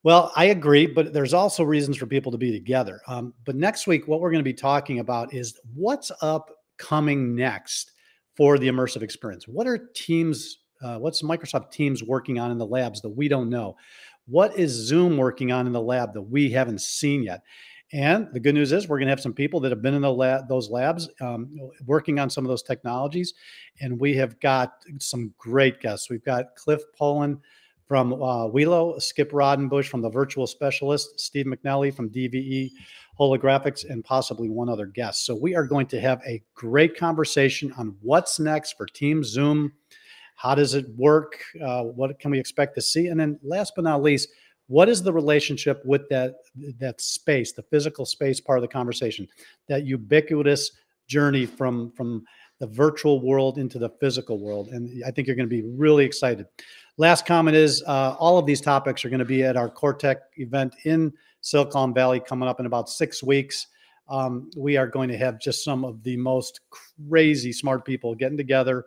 Well, 0.03 0.31
I 0.35 0.45
agree, 0.45 0.85
but 0.85 1.13
there's 1.13 1.33
also 1.33 1.63
reasons 1.63 1.97
for 1.97 2.05
people 2.05 2.31
to 2.31 2.37
be 2.37 2.51
together. 2.51 3.01
Um, 3.07 3.33
but 3.45 3.55
next 3.55 3.87
week, 3.87 4.07
what 4.07 4.19
we're 4.19 4.31
going 4.31 4.43
to 4.43 4.43
be 4.43 4.53
talking 4.53 4.99
about 4.99 5.33
is 5.33 5.57
what's 5.73 6.11
up 6.21 6.51
coming 6.77 7.35
next 7.35 7.93
for 8.35 8.57
the 8.57 8.67
immersive 8.67 9.01
experience. 9.01 9.47
What 9.47 9.67
are 9.67 9.89
Teams? 9.95 10.59
Uh, 10.81 10.97
what's 10.99 11.23
Microsoft 11.23 11.71
Teams 11.71 12.03
working 12.03 12.37
on 12.37 12.51
in 12.51 12.57
the 12.57 12.65
labs 12.65 13.01
that 13.01 13.09
we 13.09 13.27
don't 13.27 13.49
know? 13.49 13.75
What 14.27 14.57
is 14.59 14.71
Zoom 14.71 15.17
working 15.17 15.51
on 15.51 15.65
in 15.65 15.73
the 15.73 15.81
lab 15.81 16.13
that 16.13 16.21
we 16.21 16.51
haven't 16.51 16.81
seen 16.81 17.23
yet? 17.23 17.41
And 17.93 18.27
the 18.33 18.39
good 18.39 18.53
news 18.53 18.73
is 18.73 18.87
we're 18.87 18.97
going 18.97 19.07
to 19.07 19.11
have 19.11 19.21
some 19.21 19.33
people 19.33 19.59
that 19.61 19.71
have 19.71 19.81
been 19.81 19.93
in 19.93 20.01
the 20.01 20.11
lab, 20.11 20.49
those 20.49 20.69
labs 20.69 21.09
um, 21.21 21.49
working 21.85 22.19
on 22.19 22.29
some 22.29 22.43
of 22.43 22.49
those 22.49 22.63
technologies. 22.63 23.33
And 23.79 23.99
we 23.99 24.13
have 24.15 24.39
got 24.41 24.73
some 24.99 25.33
great 25.37 25.79
guests. 25.79 26.09
We've 26.09 26.23
got 26.23 26.55
Cliff 26.55 26.81
Poland 26.97 27.39
from 27.87 28.11
uh, 28.13 28.47
Welo, 28.49 29.01
Skip 29.01 29.31
Rodenbush 29.31 29.87
from 29.87 30.01
the 30.01 30.09
Virtual 30.09 30.45
Specialist, 30.45 31.19
Steve 31.19 31.45
McNally 31.45 31.93
from 31.93 32.09
DVE 32.09 32.71
Holographics, 33.17 33.89
and 33.89 34.03
possibly 34.03 34.49
one 34.49 34.67
other 34.67 34.85
guest. 34.85 35.25
So 35.25 35.33
we 35.33 35.55
are 35.55 35.65
going 35.65 35.87
to 35.87 36.01
have 36.01 36.21
a 36.27 36.43
great 36.53 36.97
conversation 36.97 37.71
on 37.77 37.95
what's 38.01 38.39
next 38.39 38.75
for 38.75 38.85
Team 38.85 39.23
Zoom. 39.23 39.71
How 40.35 40.53
does 40.53 40.73
it 40.73 40.85
work? 40.97 41.41
Uh, 41.63 41.83
what 41.83 42.19
can 42.19 42.29
we 42.29 42.39
expect 42.39 42.75
to 42.75 42.81
see? 42.81 43.07
And 43.07 43.19
then 43.19 43.39
last 43.41 43.73
but 43.75 43.85
not 43.85 44.03
least, 44.03 44.29
what 44.67 44.89
is 44.89 45.01
the 45.01 45.11
relationship 45.11 45.81
with 45.85 46.07
that 46.09 46.35
that 46.79 46.99
space 47.01 47.53
the 47.53 47.63
physical 47.63 48.05
space 48.05 48.39
part 48.39 48.57
of 48.57 48.61
the 48.61 48.67
conversation 48.67 49.27
that 49.67 49.85
ubiquitous 49.85 50.71
journey 51.07 51.45
from 51.45 51.91
from 51.91 52.23
the 52.59 52.67
virtual 52.67 53.21
world 53.21 53.57
into 53.57 53.79
the 53.79 53.89
physical 53.99 54.39
world 54.39 54.69
and 54.69 55.03
i 55.05 55.11
think 55.11 55.27
you're 55.27 55.35
going 55.35 55.49
to 55.49 55.61
be 55.61 55.67
really 55.75 56.03
excited 56.05 56.45
last 56.97 57.25
comment 57.25 57.55
is 57.55 57.83
uh, 57.87 58.15
all 58.19 58.37
of 58.37 58.45
these 58.45 58.61
topics 58.61 59.05
are 59.05 59.09
going 59.09 59.19
to 59.19 59.25
be 59.25 59.43
at 59.43 59.55
our 59.55 59.69
CoRETech 59.69 60.17
event 60.37 60.75
in 60.85 61.13
silicon 61.41 61.93
valley 61.93 62.19
coming 62.19 62.49
up 62.49 62.59
in 62.59 62.65
about 62.65 62.89
six 62.89 63.23
weeks 63.23 63.67
Um, 64.09 64.49
we 64.55 64.77
are 64.77 64.87
going 64.87 65.09
to 65.09 65.17
have 65.17 65.39
just 65.39 65.63
some 65.63 65.83
of 65.83 66.01
the 66.03 66.17
most 66.17 66.61
crazy 66.69 67.51
smart 67.51 67.83
people 67.85 68.15
getting 68.15 68.37
together. 68.37 68.85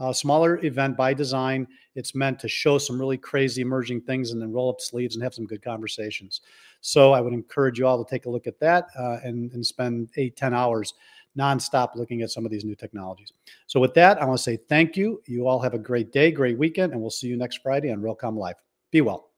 A 0.00 0.14
smaller 0.14 0.64
event 0.64 0.96
by 0.96 1.12
design. 1.14 1.66
It's 1.94 2.14
meant 2.14 2.38
to 2.40 2.48
show 2.48 2.78
some 2.78 2.98
really 2.98 3.18
crazy 3.18 3.62
emerging 3.62 4.00
things 4.02 4.30
and 4.30 4.40
then 4.40 4.52
roll 4.52 4.70
up 4.70 4.80
sleeves 4.80 5.14
and 5.14 5.22
have 5.22 5.34
some 5.34 5.46
good 5.46 5.62
conversations. 5.62 6.40
So 6.80 7.12
I 7.12 7.20
would 7.20 7.32
encourage 7.32 7.78
you 7.78 7.86
all 7.86 8.02
to 8.02 8.10
take 8.10 8.26
a 8.26 8.30
look 8.30 8.46
at 8.46 8.58
that 8.60 8.86
uh, 8.98 9.18
and, 9.22 9.52
and 9.52 9.64
spend 9.64 10.10
eight, 10.16 10.36
10 10.36 10.54
hours 10.54 10.94
nonstop 11.38 11.94
looking 11.94 12.22
at 12.22 12.30
some 12.30 12.44
of 12.44 12.50
these 12.50 12.64
new 12.64 12.74
technologies. 12.74 13.32
So 13.66 13.78
with 13.78 13.94
that, 13.94 14.20
I 14.20 14.24
want 14.24 14.38
to 14.38 14.42
say 14.42 14.56
thank 14.56 14.96
you. 14.96 15.22
You 15.26 15.46
all 15.46 15.60
have 15.60 15.74
a 15.74 15.78
great 15.78 16.12
day, 16.12 16.30
great 16.30 16.58
weekend, 16.58 16.92
and 16.92 17.00
we'll 17.00 17.10
see 17.10 17.28
you 17.28 17.36
next 17.36 17.60
Friday 17.62 17.92
on 17.92 18.00
Realcomm 18.00 18.36
Live. 18.36 18.56
Be 18.90 19.00
well. 19.00 19.29